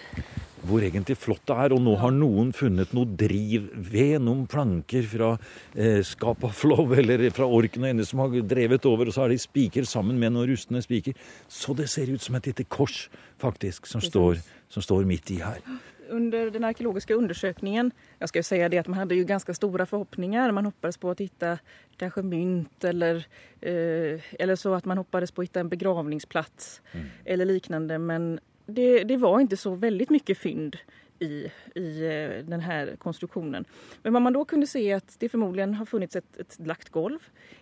hvor 0.67 0.83
egentlig 0.83 1.17
flott 1.17 1.45
det 1.47 1.57
er. 1.65 1.75
Og 1.75 1.81
nå 1.83 1.95
har 2.01 2.13
noen 2.15 2.51
funnet 2.55 2.93
noe 2.97 3.07
drivved, 3.19 4.21
noen 4.23 4.45
planker 4.51 5.07
fra 5.07 5.33
eh, 5.73 6.01
Skapaflov 6.05 6.97
eller 6.99 7.27
fra 7.35 7.47
Orknøyene 7.47 8.05
som 8.07 8.25
har 8.25 8.35
drevet 8.43 8.87
over, 8.89 9.07
og 9.07 9.15
så 9.15 9.25
har 9.25 9.33
de 9.33 9.39
spiker 9.41 9.87
sammen 9.87 10.19
med 10.19 10.35
noen 10.35 10.51
rustne 10.51 10.83
spiker. 10.83 11.15
Så 11.47 11.77
det 11.77 11.89
ser 11.93 12.11
ut 12.11 12.23
som 12.23 12.35
et 12.39 12.51
lite 12.51 12.67
kors, 12.67 13.07
faktisk, 13.41 13.87
som 13.87 14.03
står, 14.03 14.41
som 14.73 14.83
står 14.83 15.07
midt 15.07 15.31
i 15.35 15.41
her. 15.43 15.63
Under 16.09 16.51
den 16.51 16.63
arkeologiska 16.63 17.13
undersökningen, 17.13 17.91
jag 18.19 18.29
ska 18.29 18.39
ju 18.39 18.43
säga 18.43 18.69
det 18.69 18.77
att 18.77 18.87
man 18.87 18.99
hade 18.99 19.15
ju 19.15 19.23
ganska 19.23 19.53
stora 19.53 19.85
förhoppningar. 19.85 20.51
Man 20.51 20.65
hoppades 20.65 20.97
på 20.97 21.09
att 21.09 21.19
hitta 21.19 21.57
kanske 21.97 22.21
mynt 22.21 22.83
eller, 22.83 23.15
eh, 23.61 24.21
eller 24.39 24.55
så 24.55 24.73
att 24.73 24.85
man 24.85 24.97
hoppades 24.97 25.31
på 25.31 25.41
att 25.41 25.45
hitta 25.47 25.59
en 25.59 25.69
begravningsplats 25.69 26.81
eller 27.25 27.45
liknande. 27.45 27.97
Men 27.97 28.39
det, 28.65 29.03
det 29.03 29.17
var 29.17 29.39
inte 29.39 29.57
så 29.57 29.75
väldigt 29.75 30.09
mycket 30.09 30.37
fynd 30.37 30.77
i, 31.19 31.51
i 31.75 32.05
eh, 32.05 32.45
den 32.45 32.59
här 32.59 32.95
konstruktionen. 32.97 33.65
Men 34.03 34.13
vad 34.13 34.21
man 34.21 34.33
då 34.33 34.45
kunde 34.45 34.67
se 34.67 34.91
är 34.91 34.95
att 34.95 35.15
det 35.19 35.29
förmodligen 35.29 35.73
har 35.73 35.85
funnits 35.85 36.15
ett, 36.15 36.37
ett 36.37 36.57
lagt 36.59 36.89
golv. 36.89 37.19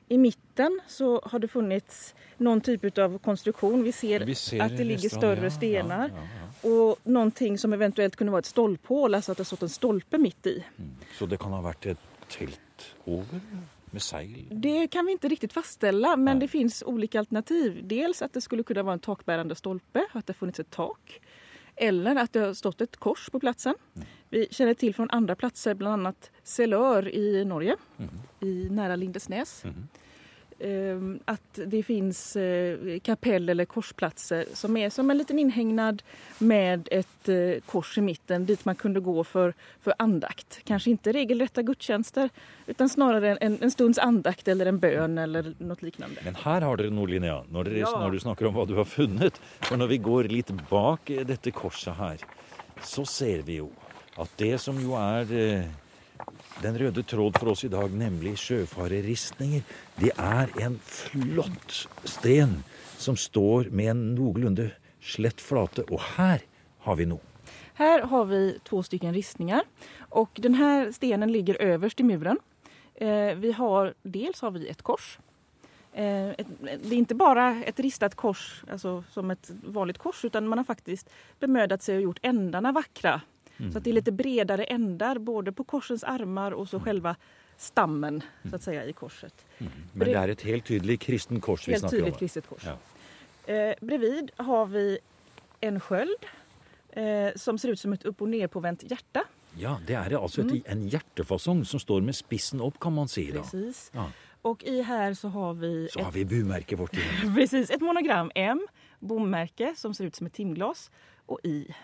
I 0.07 0.17
mitten 0.17 0.79
så 0.87 1.21
har 1.23 1.39
det 1.39 1.47
funnits 1.47 2.15
någon 2.37 2.61
typ 2.61 2.97
av 2.97 3.17
konstruktion. 3.17 3.83
Vi 3.83 3.91
ser, 3.91 4.25
Vi 4.25 4.35
ser 4.35 4.61
att 4.61 4.77
det 4.77 4.83
ligger 4.83 5.09
större 5.09 5.43
ja, 5.43 5.51
stenar. 5.51 6.09
ja, 6.15 6.21
ja, 6.41 6.44
Och 6.65 6.99
någonting 7.03 7.57
som 7.57 7.73
eventuellt 7.73 8.15
kunde 8.15 8.31
vara 8.31 8.39
ett 8.39 8.45
stolphål, 8.45 9.15
alltså 9.15 9.31
att 9.31 9.37
det 9.37 9.45
stått 9.45 9.61
en 9.61 9.69
stolpe 9.69 10.17
mitt 10.17 10.47
i. 10.47 10.63
Så 11.19 11.25
det 11.25 11.37
kan 11.37 11.51
ha 11.51 11.61
vært 11.61 11.85
et 11.85 11.99
telt 12.27 12.85
over 13.05 13.41
med 13.91 14.01
seil? 14.01 14.47
Det 14.51 14.87
kan 14.87 15.05
vi 15.05 15.11
inte 15.11 15.27
riktigt 15.27 15.53
fastställa, 15.53 16.15
men 16.15 16.25
Nej. 16.37 16.39
det 16.39 16.47
finns 16.47 16.83
olika 16.83 17.19
alternativ. 17.19 17.81
Dels 17.83 18.21
att 18.21 18.33
det 18.33 18.41
skulle 18.41 18.63
kunna 18.63 18.83
vara 18.83 18.93
en 18.93 18.99
takbärande 18.99 19.55
stolpe, 19.55 20.05
att 20.11 20.27
det 20.27 20.33
funnits 20.33 20.59
ett 20.59 20.69
tak. 20.69 21.21
Eller 21.75 22.15
att 22.15 22.33
det 22.33 22.39
har 22.39 22.53
stått 22.53 22.81
ett 22.81 22.97
kors 22.97 23.29
på 23.29 23.39
platsen. 23.39 23.75
Vi 24.29 24.47
känner 24.51 24.73
till 24.73 24.95
från 24.95 25.09
andra 25.09 25.35
platser, 25.35 25.73
bland 25.73 25.93
annat 25.93 26.31
Selör 26.43 27.15
i 27.15 27.45
Norge, 27.45 27.75
i 28.39 28.69
nära 28.69 28.95
Lindesnäs. 28.95 29.65
Ehm, 29.65 29.87
Att 31.25 31.59
det 31.65 31.83
finns 31.83 32.35
eh, 32.35 32.99
kapell 32.99 33.49
eller 33.49 33.65
korsplatser 33.65 34.45
som 34.53 34.77
är 34.77 34.89
som 34.89 35.11
en 35.11 35.17
liten 35.17 35.39
inhägnad 35.39 36.03
med 36.37 36.87
ett 36.91 37.29
eh, 37.29 37.61
kors 37.65 37.97
i 37.97 38.01
mitten 38.01 38.45
dit 38.45 38.65
man 38.65 38.75
kunde 38.75 38.99
gå 38.99 39.23
för, 39.23 39.53
för 39.81 39.93
andakt. 39.99 40.59
Kanske 40.63 40.89
inte 40.89 41.11
regelrätta 41.11 41.61
gudstjänster 41.61 42.29
utan 42.67 42.89
snarare 42.89 43.35
en, 43.35 43.57
en 43.61 43.71
stunds 43.71 43.99
andakt 43.99 44.47
eller 44.47 44.65
en 44.65 44.79
bön 44.79 45.17
eller 45.17 45.53
något 45.57 45.81
liknande. 45.81 46.21
Men 46.23 46.35
her 46.35 46.61
har 46.61 46.77
dere 46.77 46.89
noe, 46.89 47.07
Linnea, 47.07 47.43
når, 47.51 47.63
dere, 47.63 47.79
Ja. 47.79 47.99
når 47.99 48.11
du 48.11 48.19
snakker 48.19 48.47
om 48.47 48.55
hva 48.55 48.65
du 48.65 48.75
har 48.75 48.85
funnet. 48.87 49.37
For 49.61 49.77
når 49.77 49.87
vi 49.87 49.97
går 49.97 50.23
litt 50.31 50.51
bak 50.69 51.11
dette 51.27 51.51
korset 51.51 51.95
her, 51.99 52.17
så 52.83 53.05
ser 53.05 53.41
vi 53.43 53.59
jo 53.59 53.71
at 54.17 54.31
det 54.39 54.55
som 54.63 54.79
jo 54.79 54.95
er 54.95 55.31
eh, 55.35 55.65
den 56.61 56.77
røde 56.79 57.03
tråd 57.03 57.37
for 57.39 57.51
oss 57.53 57.65
i 57.67 57.71
dag, 57.71 57.91
nemlig 57.91 58.35
sjøfarerristninger, 58.39 59.65
det 59.99 60.11
er 60.15 60.51
en 60.63 60.79
flott 60.83 61.85
sten 62.07 62.61
som 62.97 63.17
står 63.19 63.69
med 63.75 63.91
en 63.91 64.03
noenlunde 64.15 64.71
slett 65.03 65.41
flate. 65.41 65.85
Og 65.91 66.01
her 66.15 66.45
har 66.87 66.99
vi 66.99 67.07
noe. 67.09 67.21
Här 67.75 68.01
har 68.07 68.25
vi 68.25 68.59
två 68.63 68.83
stycken 68.83 69.13
ristningar 69.13 69.63
och 69.99 70.29
den 70.33 70.53
här 70.53 70.91
stenen 70.91 71.31
ligger 71.31 71.61
överst 71.61 71.99
i 71.99 72.03
muren. 72.03 72.39
Eh, 72.95 73.35
vi 73.35 73.51
har, 73.51 73.93
dels 74.01 74.41
har 74.41 74.51
vi 74.51 74.67
ett 74.67 74.81
kors. 74.81 75.19
Eh, 75.93 76.29
ett, 76.29 76.47
det 76.59 76.95
är 76.95 76.97
inte 76.97 77.15
bara 77.15 77.63
ett 77.63 77.79
ristat 77.79 78.15
kors, 78.15 78.63
alltså 78.71 79.03
som 79.11 79.31
ett 79.31 79.51
vanligt 79.63 79.97
kors, 79.97 80.25
utan 80.25 80.47
man 80.47 80.57
har 80.57 80.65
faktiskt 80.65 81.09
bemödat 81.39 81.83
sig 81.83 81.95
och 81.95 82.01
gjort 82.01 82.19
ändarna 82.21 82.71
vackra. 82.71 83.21
Mm. 83.57 83.71
Så 83.71 83.77
att 83.77 83.83
det 83.83 83.89
är 83.89 83.93
lite 83.93 84.11
bredare 84.11 84.63
ändar 84.63 85.17
både 85.17 85.51
på 85.51 85.63
korsens 85.63 86.03
armar 86.03 86.51
och 86.51 86.69
så 86.69 86.77
mm. 86.77 86.85
själva 86.85 87.15
stammen 87.57 88.23
så 88.49 88.55
att 88.55 88.63
säga 88.63 88.85
i 88.85 88.93
korset. 88.93 89.45
Mm. 89.57 89.71
Men 89.93 90.07
det 90.07 90.13
är 90.13 90.27
ett 90.27 90.41
helt 90.41 90.65
tydligt 90.65 91.01
kristet 91.01 91.41
kors 91.41 91.67
vi 91.67 91.79
snackar 91.79 91.97
om? 91.97 92.03
Helt 92.03 92.05
tydligt 92.05 92.19
kristet 92.19 92.47
kors. 92.47 92.65
Ja. 92.65 93.53
Eh, 93.53 93.75
bredvid 93.81 94.31
har 94.37 94.65
vi 94.65 94.99
en 95.59 95.79
sköld 95.79 96.25
eh, 96.89 97.03
som 97.35 97.57
ser 97.57 97.69
ut 97.69 97.79
som 97.79 97.93
ett 97.93 98.05
upp 98.05 98.21
och 98.21 98.29
ner 98.29 98.47
på 98.47 98.59
vänt 98.59 98.91
hjärta. 98.91 99.23
Ja, 99.57 99.79
det 99.87 99.93
är 99.93 100.23
alltså 100.23 100.41
mm. 100.41 100.61
en 100.65 100.87
hjärtefasong 100.87 101.65
som 101.65 101.79
står 101.79 102.01
med 102.01 102.15
spissen 102.15 102.61
upp 102.61 102.79
kan 102.79 102.93
man 102.93 103.07
säga. 103.07 103.41
Precis. 103.41 103.91
Ja. 103.93 104.11
Och 104.41 104.63
i 104.63 104.81
här 104.81 105.13
så 105.13 105.27
har 105.27 105.53
vi... 105.53 105.87
Så 105.91 105.99
ett, 105.99 106.05
har 106.05 106.11
vi 106.11 106.25
bumärke 106.25 106.75
bort 106.75 106.91
Precis, 107.35 107.69
ett 107.69 107.81
monogram 107.81 108.31
M, 108.35 108.67
bommärke 108.99 109.73
som 109.77 109.93
ser 109.93 110.05
ut 110.05 110.15
som 110.15 110.27
ett 110.27 110.33
timglas 110.33 110.91
och 111.25 111.39
I. 111.43 111.75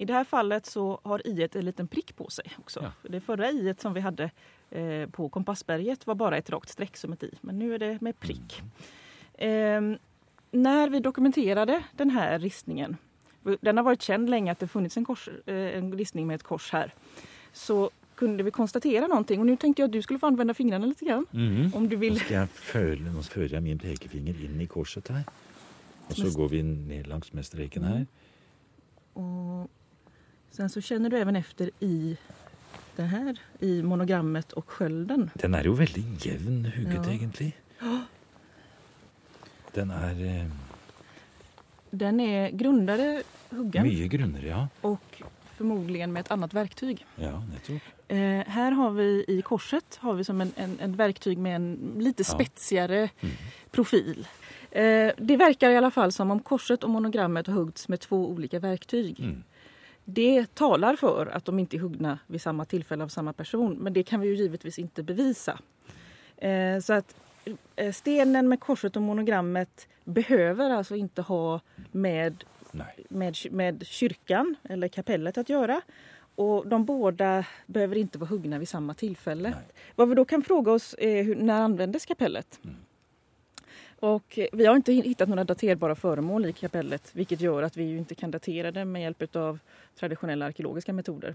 I 0.00 0.04
det 0.04 0.12
här 0.12 0.24
fallet 0.24 0.66
så 0.66 1.00
har 1.02 1.26
I 1.26 1.48
en 1.52 1.64
liten 1.64 1.88
prick 1.88 2.16
på 2.16 2.30
sig 2.30 2.52
också. 2.58 2.80
Ja. 2.82 3.08
Det 3.08 3.20
förra 3.20 3.50
I 3.50 3.74
som 3.78 3.94
vi 3.94 4.00
hade 4.00 4.30
eh, 4.70 5.08
på 5.10 5.28
Kompassberget 5.28 6.06
var 6.06 6.14
bara 6.14 6.36
ett 6.36 6.50
rakt 6.50 6.68
streck 6.68 6.96
som 6.96 7.12
ett 7.12 7.22
I, 7.22 7.30
men 7.40 7.58
nu 7.58 7.74
är 7.74 7.78
det 7.78 8.00
med 8.00 8.20
prick. 8.20 8.62
Mm. 9.38 9.92
Eh, 9.92 9.98
när 10.50 10.88
vi 10.88 11.00
dokumenterade 11.00 11.82
den 11.92 12.10
här 12.10 12.38
ristningen, 12.38 12.96
den 13.60 13.76
har 13.76 13.84
varit 13.84 14.02
känd 14.02 14.30
länge 14.30 14.52
att 14.52 14.58
det 14.58 14.68
funnits 14.68 14.96
en, 14.96 15.04
kors, 15.04 15.28
eh, 15.46 15.54
en 15.54 15.92
ristning 15.92 16.26
med 16.26 16.34
ett 16.34 16.42
kors 16.42 16.72
här, 16.72 16.94
så 17.52 17.90
kunde 18.14 18.42
vi 18.42 18.50
konstatera 18.50 19.06
någonting. 19.06 19.40
Och 19.40 19.46
nu 19.46 19.56
tänkte 19.56 19.82
jag 19.82 19.88
att 19.88 19.92
du 19.92 20.02
skulle 20.02 20.18
få 20.18 20.26
använda 20.26 20.54
fingrarna 20.54 20.86
lite 20.86 21.04
grann. 21.04 21.26
Mm. 21.32 21.74
Om 21.74 21.88
du 21.88 21.96
vill. 21.96 22.14
Då 22.14 22.20
ska 22.20 22.34
jag 22.34 22.50
följa, 22.50 23.12
jag 23.52 23.62
min 23.62 23.78
pekefinger 23.78 24.44
in 24.44 24.60
i 24.60 24.66
korset 24.66 25.08
här. 25.08 25.24
Och 26.06 26.16
så 26.16 26.30
går 26.38 26.48
vi 26.48 26.62
ner 26.62 27.04
längs 27.04 27.32
med 27.32 27.46
streken 27.46 27.84
här. 27.84 28.06
Och 29.12 29.70
sen 30.50 30.70
så 30.70 30.80
känner 30.80 31.10
du 31.10 31.18
även 31.18 31.36
efter 31.36 31.70
i 31.80 32.16
det 32.96 33.02
här, 33.02 33.38
i 33.58 33.82
monogrammet 33.82 34.52
och 34.52 34.70
skölden. 34.70 35.30
Den 35.34 35.54
är 35.54 35.64
ju 35.64 35.74
väldigt 35.74 36.26
jämn 36.26 36.72
hugget 36.76 37.06
ja. 37.06 37.12
egentligen. 37.12 37.52
Den 39.72 39.90
är... 39.90 40.40
Eh... 40.40 40.50
Den 41.90 42.20
är 42.20 42.50
grundare 42.50 43.22
huggen. 43.50 43.82
Mycket 43.82 44.10
grundare, 44.10 44.48
ja. 44.48 44.68
Och 44.80 45.22
förmodligen 45.56 46.12
med 46.12 46.20
ett 46.20 46.30
annat 46.30 46.54
verktyg. 46.54 47.06
Ja, 47.16 47.42
eh, 48.08 48.18
här 48.46 48.70
har 48.70 48.90
vi 48.90 49.24
i 49.28 49.42
korset 49.42 49.98
har 50.00 50.14
vi 50.14 50.24
som 50.24 50.40
en, 50.40 50.52
en, 50.56 50.78
en 50.80 50.96
verktyg 50.96 51.38
med 51.38 51.56
en 51.56 51.94
lite 51.98 52.24
spetsigare 52.24 53.08
mm. 53.20 53.34
profil. 53.70 54.26
Eh, 54.70 55.10
det 55.18 55.36
verkar 55.36 55.70
i 55.70 55.76
alla 55.76 55.90
fall 55.90 56.12
som 56.12 56.30
om 56.30 56.40
korset 56.40 56.84
och 56.84 56.90
monogrammet 56.90 57.46
har 57.46 57.54
huggits 57.54 57.88
med 57.88 58.00
två 58.00 58.30
olika 58.30 58.58
verktyg. 58.58 59.20
Mm. 59.20 59.42
Det 60.12 60.54
talar 60.54 60.96
för 60.96 61.26
att 61.26 61.44
de 61.44 61.58
inte 61.58 61.76
är 61.76 61.78
huggna 61.78 62.18
vid 62.26 62.42
samma 62.42 62.64
tillfälle 62.64 63.04
av 63.04 63.08
samma 63.08 63.32
person 63.32 63.76
men 63.80 63.92
det 63.92 64.02
kan 64.02 64.20
vi 64.20 64.28
ju 64.28 64.36
givetvis 64.36 64.78
inte 64.78 65.02
bevisa. 65.02 65.58
Eh, 66.36 66.80
så 66.80 66.92
att 66.92 67.16
eh, 67.76 67.92
stenen 67.92 68.48
med 68.48 68.60
korset 68.60 68.96
och 68.96 69.02
monogrammet 69.02 69.88
behöver 70.04 70.70
alltså 70.70 70.96
inte 70.96 71.22
ha 71.22 71.60
med 71.92 72.44
med, 73.08 73.36
med 73.50 73.86
kyrkan 73.86 74.56
eller 74.62 74.88
kapellet 74.88 75.38
att 75.38 75.48
göra. 75.48 75.80
Och 76.34 76.68
de 76.68 76.84
båda 76.84 77.44
behöver 77.66 77.96
inte 77.96 78.18
vara 78.18 78.28
huggna 78.28 78.58
vid 78.58 78.68
samma 78.68 78.94
tillfälle. 78.94 79.50
Nej. 79.50 79.64
Vad 79.96 80.08
vi 80.08 80.14
då 80.14 80.24
kan 80.24 80.42
fråga 80.42 80.72
oss 80.72 80.94
är 80.98 81.22
hur, 81.22 81.36
när 81.36 81.60
användes 81.60 82.06
kapellet? 82.06 82.60
Mm. 82.64 82.76
Och 84.00 84.38
vi 84.52 84.66
har 84.66 84.76
inte 84.76 84.92
hittat 84.92 85.28
några 85.28 85.44
daterbara 85.44 85.94
föremål 85.94 86.46
i 86.46 86.52
kapellet 86.52 87.10
vilket 87.12 87.40
gör 87.40 87.62
att 87.62 87.76
vi 87.76 87.96
inte 87.96 88.14
kan 88.14 88.30
datera 88.30 88.72
det 88.72 88.84
med 88.84 89.02
hjälp 89.02 89.36
av 89.36 89.58
traditionella 89.98 90.46
arkeologiska 90.46 90.92
metoder. 90.92 91.34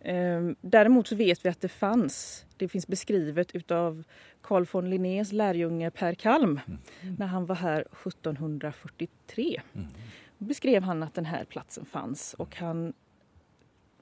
Ehm, 0.00 0.56
däremot 0.60 1.06
så 1.08 1.16
vet 1.16 1.44
vi 1.44 1.48
att 1.48 1.60
det 1.60 1.68
fanns, 1.68 2.44
det 2.56 2.68
finns 2.68 2.86
beskrivet 2.86 3.54
utav 3.54 4.04
Carl 4.40 4.66
von 4.72 4.90
Linnés 4.90 5.32
lärjunge 5.32 5.90
Per 5.90 6.14
Kalm 6.14 6.60
mm. 6.66 7.16
när 7.18 7.26
han 7.26 7.46
var 7.46 7.56
här 7.56 7.80
1743. 7.80 9.60
Mm 9.74 9.86
beskrev 10.42 10.82
han 10.82 11.02
att 11.02 11.14
den 11.14 11.24
här 11.24 11.44
platsen 11.44 11.84
fanns 11.84 12.34
och 12.34 12.56
han 12.56 12.92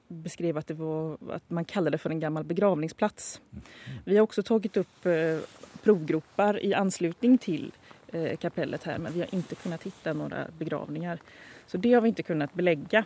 beskrev 0.07 0.57
att, 0.57 0.67
det 0.67 0.73
var, 0.73 1.17
att 1.29 1.49
man 1.49 1.65
kallade 1.65 1.93
det 1.93 1.97
för 1.97 2.09
en 2.09 2.19
gammal 2.19 2.43
begravningsplats. 2.43 3.41
Mm. 3.51 3.63
Vi 4.05 4.15
har 4.17 4.23
också 4.23 4.43
tagit 4.43 4.77
upp 4.77 5.05
eh, 5.05 5.37
provgropar 5.83 6.65
i 6.65 6.73
anslutning 6.73 7.37
till 7.37 7.71
eh, 8.11 8.37
kapellet 8.37 8.83
här 8.83 8.97
men 8.97 9.13
vi 9.13 9.19
har 9.19 9.35
inte 9.35 9.55
kunnat 9.55 9.83
hitta 9.83 10.13
några 10.13 10.47
begravningar. 10.57 11.19
Så 11.67 11.77
det 11.77 11.93
har 11.93 12.01
vi 12.01 12.09
inte 12.09 12.23
kunnat 12.23 12.53
belägga. 12.53 13.05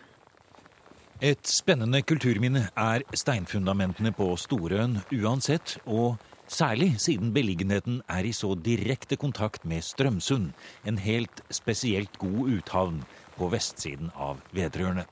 Ett 1.20 1.46
spännande 1.46 2.02
kulturminne 2.02 2.70
är 2.76 3.04
steinfundamentene 3.14 4.12
på 4.12 4.38
Storön 4.38 5.00
uansett, 5.12 5.78
och 5.84 6.16
Særlig 6.48 7.02
siden 7.02 7.34
beliggenheten 7.34 8.04
er 8.08 8.24
i 8.24 8.34
så 8.34 8.54
direkte 8.56 9.16
kontakt 9.18 9.64
med 9.64 9.84
Strømsund, 9.84 10.54
en 10.84 10.98
helt 10.98 11.42
spesielt 11.50 12.18
god 12.18 12.50
uthavn 12.50 13.04
på 13.36 13.50
vestsiden 13.50 14.12
av 14.14 14.44
Vedrørene. 14.54 15.08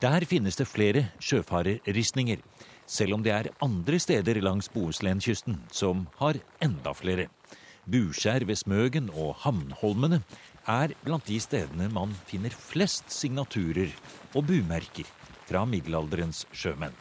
Der 0.00 0.26
finnes 0.28 0.60
det 0.60 0.68
flere 0.68 1.06
sjøfarerristninger, 1.18 2.42
selv 2.86 3.16
om 3.16 3.24
det 3.24 3.32
er 3.32 3.48
andre 3.64 3.98
steder 3.98 4.42
langs 4.44 4.68
Bohuslenkysten 4.68 5.62
som 5.72 6.04
har 6.20 6.36
enda 6.60 6.92
flere. 6.92 7.30
Buskjær 7.86 8.42
ved 8.42 8.58
Smøgen 8.58 9.12
og 9.14 9.36
Hamnholmene 9.44 10.16
er 10.66 10.90
blant 11.04 11.28
de 11.30 11.36
stedene 11.38 11.86
man 11.94 12.16
finner 12.26 12.50
flest 12.50 13.12
signaturer 13.14 13.92
og 14.34 14.48
bumerker 14.48 15.06
fra 15.46 15.62
middelalderens 15.70 16.46
sjømenn. 16.50 16.94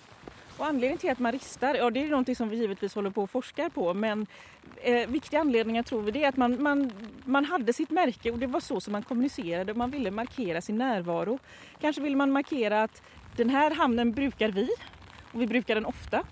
Och 0.57 0.65
anledningen 0.65 0.97
till 0.97 1.09
att 1.11 1.19
man 1.19 1.31
ristar, 1.31 1.75
ja 1.75 1.89
det 1.89 1.99
är 1.99 2.09
någonting 2.09 2.35
som 2.35 2.49
vi 2.49 2.57
givetvis 2.57 2.95
håller 2.95 3.09
på 3.09 3.23
och 3.23 3.29
forskar 3.29 3.69
på 3.69 3.93
men 3.93 4.27
eh, 4.83 5.09
viktiga 5.09 5.39
anledningar 5.39 5.83
tror 5.83 6.01
vi 6.01 6.11
det 6.11 6.23
är 6.23 6.29
att 6.29 6.37
man, 6.37 6.63
man, 6.63 6.91
man 7.25 7.45
hade 7.45 7.73
sitt 7.73 7.89
märke 7.91 8.31
och 8.31 8.39
det 8.39 8.47
var 8.47 8.59
så 8.59 8.79
som 8.79 8.91
man 8.91 9.03
kommunicerade 9.03 9.73
man 9.73 9.91
ville 9.91 10.11
markera 10.11 10.61
sin 10.61 10.77
närvaro. 10.77 11.39
Kanske 11.81 12.01
ville 12.01 12.15
man 12.15 12.31
markera 12.31 12.83
att 12.83 13.01
den 13.35 13.49
här 13.49 13.75
hamnen 13.75 14.11
brukar 14.11 14.49
vi 14.49 14.69
och 15.31 15.41
vi 15.41 15.47
brukar 15.47 15.75
den 15.75 15.85
ofta. 15.85 16.23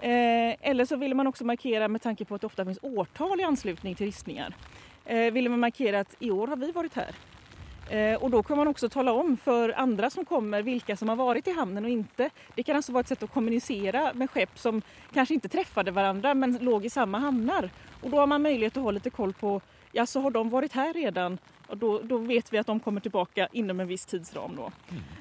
Eh, 0.00 0.56
eller 0.60 0.84
så 0.84 0.96
ville 0.96 1.14
man 1.14 1.26
också 1.26 1.44
markera 1.44 1.88
med 1.88 2.02
tanke 2.02 2.24
på 2.24 2.34
att 2.34 2.40
det 2.40 2.46
ofta 2.46 2.64
finns 2.64 2.78
årtal 2.82 3.40
i 3.40 3.42
anslutning 3.42 3.94
till 3.94 4.06
ristningar. 4.06 4.54
Eh, 5.04 5.32
ville 5.32 5.48
man 5.48 5.60
markera 5.60 6.00
att 6.00 6.16
i 6.18 6.30
år 6.30 6.46
har 6.46 6.56
vi 6.56 6.72
varit 6.72 6.94
här. 6.94 7.14
Eh, 7.90 8.22
och 8.22 8.30
då 8.30 8.42
kan 8.42 8.56
man 8.56 8.68
också 8.68 8.88
tala 8.88 9.12
om 9.12 9.36
för 9.36 9.78
andra 9.78 10.10
som 10.10 10.24
kommer 10.24 10.62
vilka 10.62 10.96
som 10.96 11.08
har 11.08 11.16
varit 11.16 11.48
i 11.48 11.52
hamnen 11.52 11.84
och 11.84 11.90
inte. 11.90 12.30
Det 12.54 12.62
kan 12.62 12.76
alltså 12.76 12.92
vara 12.92 13.00
ett 13.00 13.08
sätt 13.08 13.22
att 13.22 13.32
kommunicera 13.32 14.12
med 14.14 14.30
skepp 14.30 14.58
som 14.58 14.82
kanske 15.12 15.34
inte 15.34 15.48
träffade 15.48 15.90
varandra 15.90 16.34
men 16.34 16.58
låg 16.60 16.84
i 16.84 16.90
samma 16.90 17.18
hamnar. 17.18 17.70
Och 18.02 18.10
då 18.10 18.18
har 18.18 18.26
man 18.26 18.42
möjlighet 18.42 18.76
att 18.76 18.82
ha 18.82 18.90
lite 18.90 19.10
koll 19.10 19.32
på, 19.32 19.60
ja 19.92 20.06
så 20.06 20.20
har 20.20 20.30
de 20.30 20.50
varit 20.50 20.72
här 20.72 20.92
redan? 20.92 21.38
Och 21.66 21.76
då, 21.76 22.00
då 22.02 22.18
vet 22.18 22.52
vi 22.52 22.58
att 22.58 22.66
de 22.66 22.80
kommer 22.80 23.00
tillbaka 23.00 23.48
inom 23.52 23.80
en 23.80 23.86
viss 23.86 24.06
tidsram 24.06 24.56
då. 24.56 24.72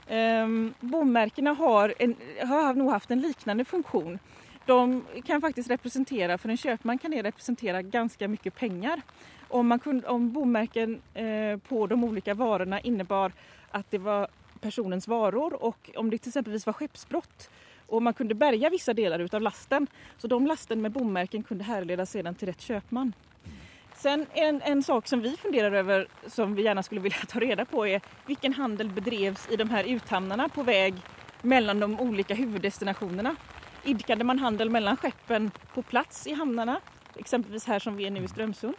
Mm. 0.07 0.73
Eh, 0.73 0.87
bommärkena 0.89 1.53
har, 1.53 1.93
en, 1.99 2.15
har 2.47 2.73
nog 2.73 2.91
haft 2.91 3.11
en 3.11 3.21
liknande 3.21 3.65
funktion. 3.65 4.19
De 4.65 5.03
kan 5.25 5.41
faktiskt 5.41 5.69
representera, 5.69 6.37
för 6.37 6.49
en 6.49 6.57
köpman 6.57 6.97
kan 6.97 7.11
det 7.11 7.23
representera 7.23 7.81
ganska 7.81 8.27
mycket 8.27 8.55
pengar 8.55 9.01
om, 9.47 9.67
man 9.67 9.79
kunde, 9.79 10.07
om 10.07 10.31
bomärken 10.31 11.01
eh, 11.13 11.57
på 11.57 11.87
de 11.87 12.03
olika 12.03 12.33
varorna 12.33 12.79
innebar 12.79 13.31
att 13.71 13.91
det 13.91 13.97
var 13.97 14.27
personens 14.61 15.07
varor 15.07 15.63
och 15.63 15.89
om 15.95 16.09
det 16.09 16.17
till 16.17 16.29
exempel 16.29 16.59
var 16.65 16.73
skeppsbrott 16.73 17.49
och 17.87 18.01
man 18.01 18.13
kunde 18.13 18.35
bärga 18.35 18.69
vissa 18.69 18.93
delar 18.93 19.19
utav 19.19 19.41
lasten. 19.41 19.87
Så 20.17 20.27
de 20.27 20.47
lasten 20.47 20.81
med 20.81 20.91
bommärken 20.91 21.43
kunde 21.43 21.63
härledas 21.63 22.11
sedan 22.11 22.35
till 22.35 22.47
rätt 22.47 22.61
köpman. 22.61 23.13
Sen 23.95 24.25
en, 24.33 24.61
en 24.61 24.83
sak 24.83 25.07
som 25.07 25.21
vi 25.21 25.37
funderar 25.37 25.71
över 25.71 26.07
som 26.27 26.55
vi 26.55 26.63
gärna 26.63 26.83
skulle 26.83 27.01
vilja 27.01 27.17
ta 27.27 27.39
reda 27.39 27.65
på 27.65 27.87
är 27.87 28.01
vilken 28.25 28.53
handel 28.53 28.89
bedrevs 28.89 29.47
i 29.51 29.55
de 29.55 29.69
här 29.69 29.83
uthamnarna 29.83 30.49
på 30.49 30.63
väg 30.63 30.93
mellan 31.41 31.79
de 31.79 31.99
olika 31.99 32.33
huvuddestinationerna. 32.33 33.35
Idkade 33.83 34.23
man 34.23 34.39
handel 34.39 34.69
mellan 34.69 34.97
skeppen 34.97 35.51
på 35.73 35.81
plats 35.81 36.27
i 36.27 36.33
hamnarna 36.33 36.81
exempelvis 37.15 37.65
här 37.65 37.79
som 37.79 37.95
vi 37.95 38.05
är 38.05 38.11
nu 38.11 38.23
i 38.23 38.27
Strömsund. 38.27 38.75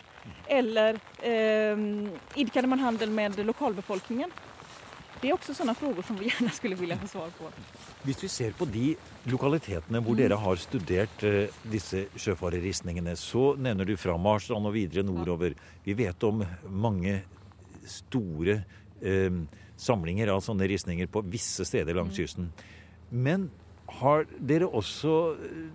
Eller 0.47 0.95
eh, 1.23 1.79
idkade 2.35 2.67
man 2.67 2.79
handel 2.79 3.11
med 3.11 3.47
lokalbefolkningen? 3.47 4.31
Det 5.21 5.29
är 5.29 5.33
också 5.33 5.55
sådana 5.55 5.75
frågor 5.75 6.03
som 6.03 6.17
vi 6.17 6.25
gärna 6.25 6.51
skulle 6.51 6.75
vilja 6.75 6.97
få 6.97 7.07
svar 7.07 7.29
på. 7.39 7.45
Om 7.45 7.53
vi 8.03 8.15
ser 8.15 8.53
på 8.53 8.65
de 8.65 8.97
där 10.15 10.27
mm. 10.27 10.39
har 10.39 10.57
studerat 10.57 11.23
eh, 11.23 11.45
dessa 11.63 11.97
sjöfarerristningarna 12.17 13.17
så 13.17 13.55
nämner 13.55 13.85
du 13.85 13.97
Framarstrand 13.97 14.67
och 14.67 14.77
vidare 14.77 15.03
nordover. 15.03 15.55
Vi 15.85 15.95
vet 15.95 16.23
om 16.23 16.47
många 16.69 17.19
stora 17.87 18.53
eh, 19.01 19.33
samlingar 19.77 20.29
av 20.29 20.41
sådana 20.41 20.65
ristningar 20.65 21.07
på 21.07 21.21
vissa 21.21 21.65
steder 21.65 21.95
längs 21.95 22.07
mm. 22.07 22.17
kysten. 22.17 22.53
Men 23.09 23.51
har 24.01 24.27
dere 24.39 24.67
också 24.67 25.37
eh, 25.39 25.71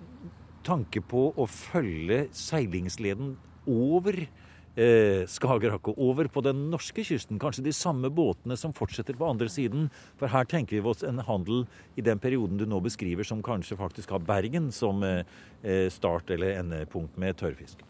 tanke 0.65 1.01
på 1.01 1.29
å 1.36 1.47
følge 1.49 2.27
seilingsleden 2.36 3.36
over 3.69 4.19
eh, 4.23 5.25
Skagerrak 5.29 5.91
og 5.91 6.01
over 6.10 6.29
på 6.32 6.43
den 6.45 6.67
norske 6.71 7.03
kysten. 7.05 7.39
Kanskje 7.41 7.65
de 7.65 7.75
samme 7.75 8.12
båtene 8.13 8.58
som 8.60 8.75
fortsetter 8.75 9.17
på 9.19 9.29
andre 9.29 9.49
siden. 9.51 9.89
For 10.19 10.32
her 10.32 10.47
tenker 10.49 10.77
vi 10.79 10.93
oss 10.93 11.05
en 11.08 11.23
handel 11.27 11.65
i 11.95 12.05
den 12.05 12.21
perioden 12.21 12.60
du 12.60 12.67
nå 12.69 12.82
beskriver, 12.86 13.27
som 13.27 13.43
kanskje 13.45 13.79
faktisk 13.79 14.15
har 14.15 14.25
Bergen 14.25 14.71
som 14.75 15.03
eh, 15.03 15.23
eh 15.63 15.88
start- 15.89 16.29
eller 16.36 16.60
endepunkt 16.60 17.17
med 17.17 17.38
tørrfisk. 17.38 17.86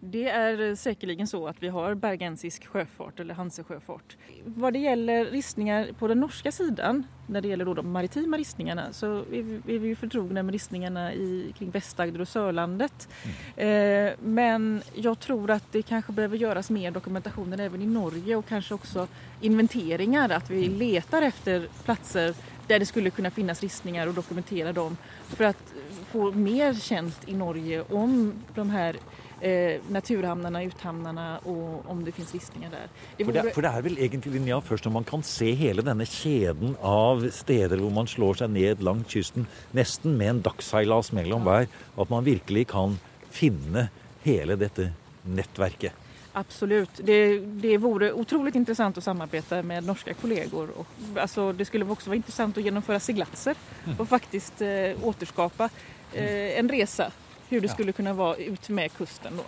Det 0.00 0.28
är 0.28 0.74
säkerligen 0.74 1.26
så 1.26 1.48
att 1.48 1.62
vi 1.62 1.68
har 1.68 1.94
bergensisk 1.94 2.66
sjöfart 2.66 3.20
eller 3.20 3.34
hansesjöfart. 3.34 4.16
Vad 4.44 4.72
det 4.72 4.78
gäller 4.78 5.24
ristningar 5.24 5.88
på 5.98 6.08
den 6.08 6.20
norska 6.20 6.52
sidan, 6.52 7.06
när 7.26 7.40
det 7.40 7.48
gäller 7.48 7.64
då 7.64 7.74
de 7.74 7.92
maritima 7.92 8.36
ristningarna, 8.36 8.92
så 8.92 9.16
är 9.16 9.42
vi, 9.42 9.74
är 9.74 9.78
vi 9.78 9.96
förtrogna 9.96 10.42
med 10.42 10.52
ristningarna 10.52 11.12
i, 11.12 11.54
kring 11.58 11.70
Västagder 11.70 12.20
och 12.20 12.28
Sörlandet. 12.28 13.08
Mm. 13.56 14.06
Eh, 14.06 14.14
men 14.20 14.82
jag 14.94 15.20
tror 15.20 15.50
att 15.50 15.72
det 15.72 15.82
kanske 15.82 16.12
behöver 16.12 16.36
göras 16.36 16.70
mer 16.70 16.90
dokumentationer 16.90 17.60
även 17.60 17.82
i 17.82 17.86
Norge 17.86 18.36
och 18.36 18.46
kanske 18.48 18.74
också 18.74 19.08
inventeringar, 19.40 20.30
att 20.30 20.50
vi 20.50 20.68
letar 20.68 21.22
efter 21.22 21.68
platser 21.84 22.34
där 22.66 22.78
det 22.78 22.86
skulle 22.86 23.10
kunna 23.10 23.30
finnas 23.30 23.62
ristningar 23.62 24.06
och 24.06 24.14
dokumentera 24.14 24.72
dem 24.72 24.96
för 25.28 25.44
att 25.44 25.74
få 26.10 26.32
mer 26.32 26.74
känt 26.74 27.28
i 27.28 27.34
Norge 27.34 27.82
om 27.82 28.32
de 28.54 28.70
här 28.70 28.96
eh, 29.40 29.80
naturhamnarna, 29.88 30.62
uthamnarna 30.62 31.38
och 31.38 31.90
om 31.90 32.04
det 32.04 32.12
finns 32.12 32.34
ristningar 32.34 32.70
där. 32.70 32.88
Det 33.16 33.24
vore... 33.24 33.34
for, 33.34 33.48
det, 33.48 33.54
for, 33.54 33.62
det, 33.62 33.72
er 33.76 33.86
vel 33.86 33.98
egentlig 33.98 34.34
linja 34.38 34.60
først 34.64 34.88
når 34.88 34.96
man 34.98 35.08
kan 35.08 35.22
se 35.26 35.52
hele 35.58 35.84
denne 35.86 36.06
kjeden 36.08 36.74
av 36.82 37.28
steder 37.34 37.82
hvor 37.82 37.94
man 37.94 38.10
slår 38.10 38.42
seg 38.42 38.52
ned 38.54 38.82
langs 38.84 39.12
kysten, 39.12 39.48
nesten 39.76 40.18
med 40.18 40.34
en 40.34 40.42
dagsseilas 40.48 41.12
mellom 41.16 41.46
hver, 41.46 41.70
at 41.98 42.12
man 42.12 42.26
virkelig 42.26 42.68
kan 42.74 42.98
finne 43.34 43.88
hele 44.24 44.58
dette 44.58 44.92
nettverket. 45.28 45.92
Absolut. 46.38 46.90
Det, 46.96 47.38
det 47.38 47.78
vore 47.78 48.12
otroligt 48.12 48.54
intressant 48.54 48.98
att 48.98 49.04
samarbeta 49.04 49.62
med 49.62 49.84
norska 49.84 50.14
kollegor. 50.14 50.68
Och, 50.76 50.86
alltså, 51.16 51.52
det 51.52 51.64
skulle 51.64 51.84
också 51.84 52.10
vara 52.10 52.16
intressant 52.16 52.58
att 52.58 52.64
genomföra 52.64 53.00
seglatser 53.00 53.54
mm. 53.84 54.00
och 54.00 54.08
faktiskt 54.08 54.60
eh, 54.60 54.68
återskapa 55.02 55.70
eh, 56.12 56.58
en 56.58 56.68
resa 56.68 57.12
hur 57.48 57.60
det 57.60 57.68
skulle 57.68 57.92
kunna 57.92 58.12
vara 58.12 58.36
ut 58.36 58.68
med 58.68 58.92
kusten 58.92 59.36
då. 59.36 59.44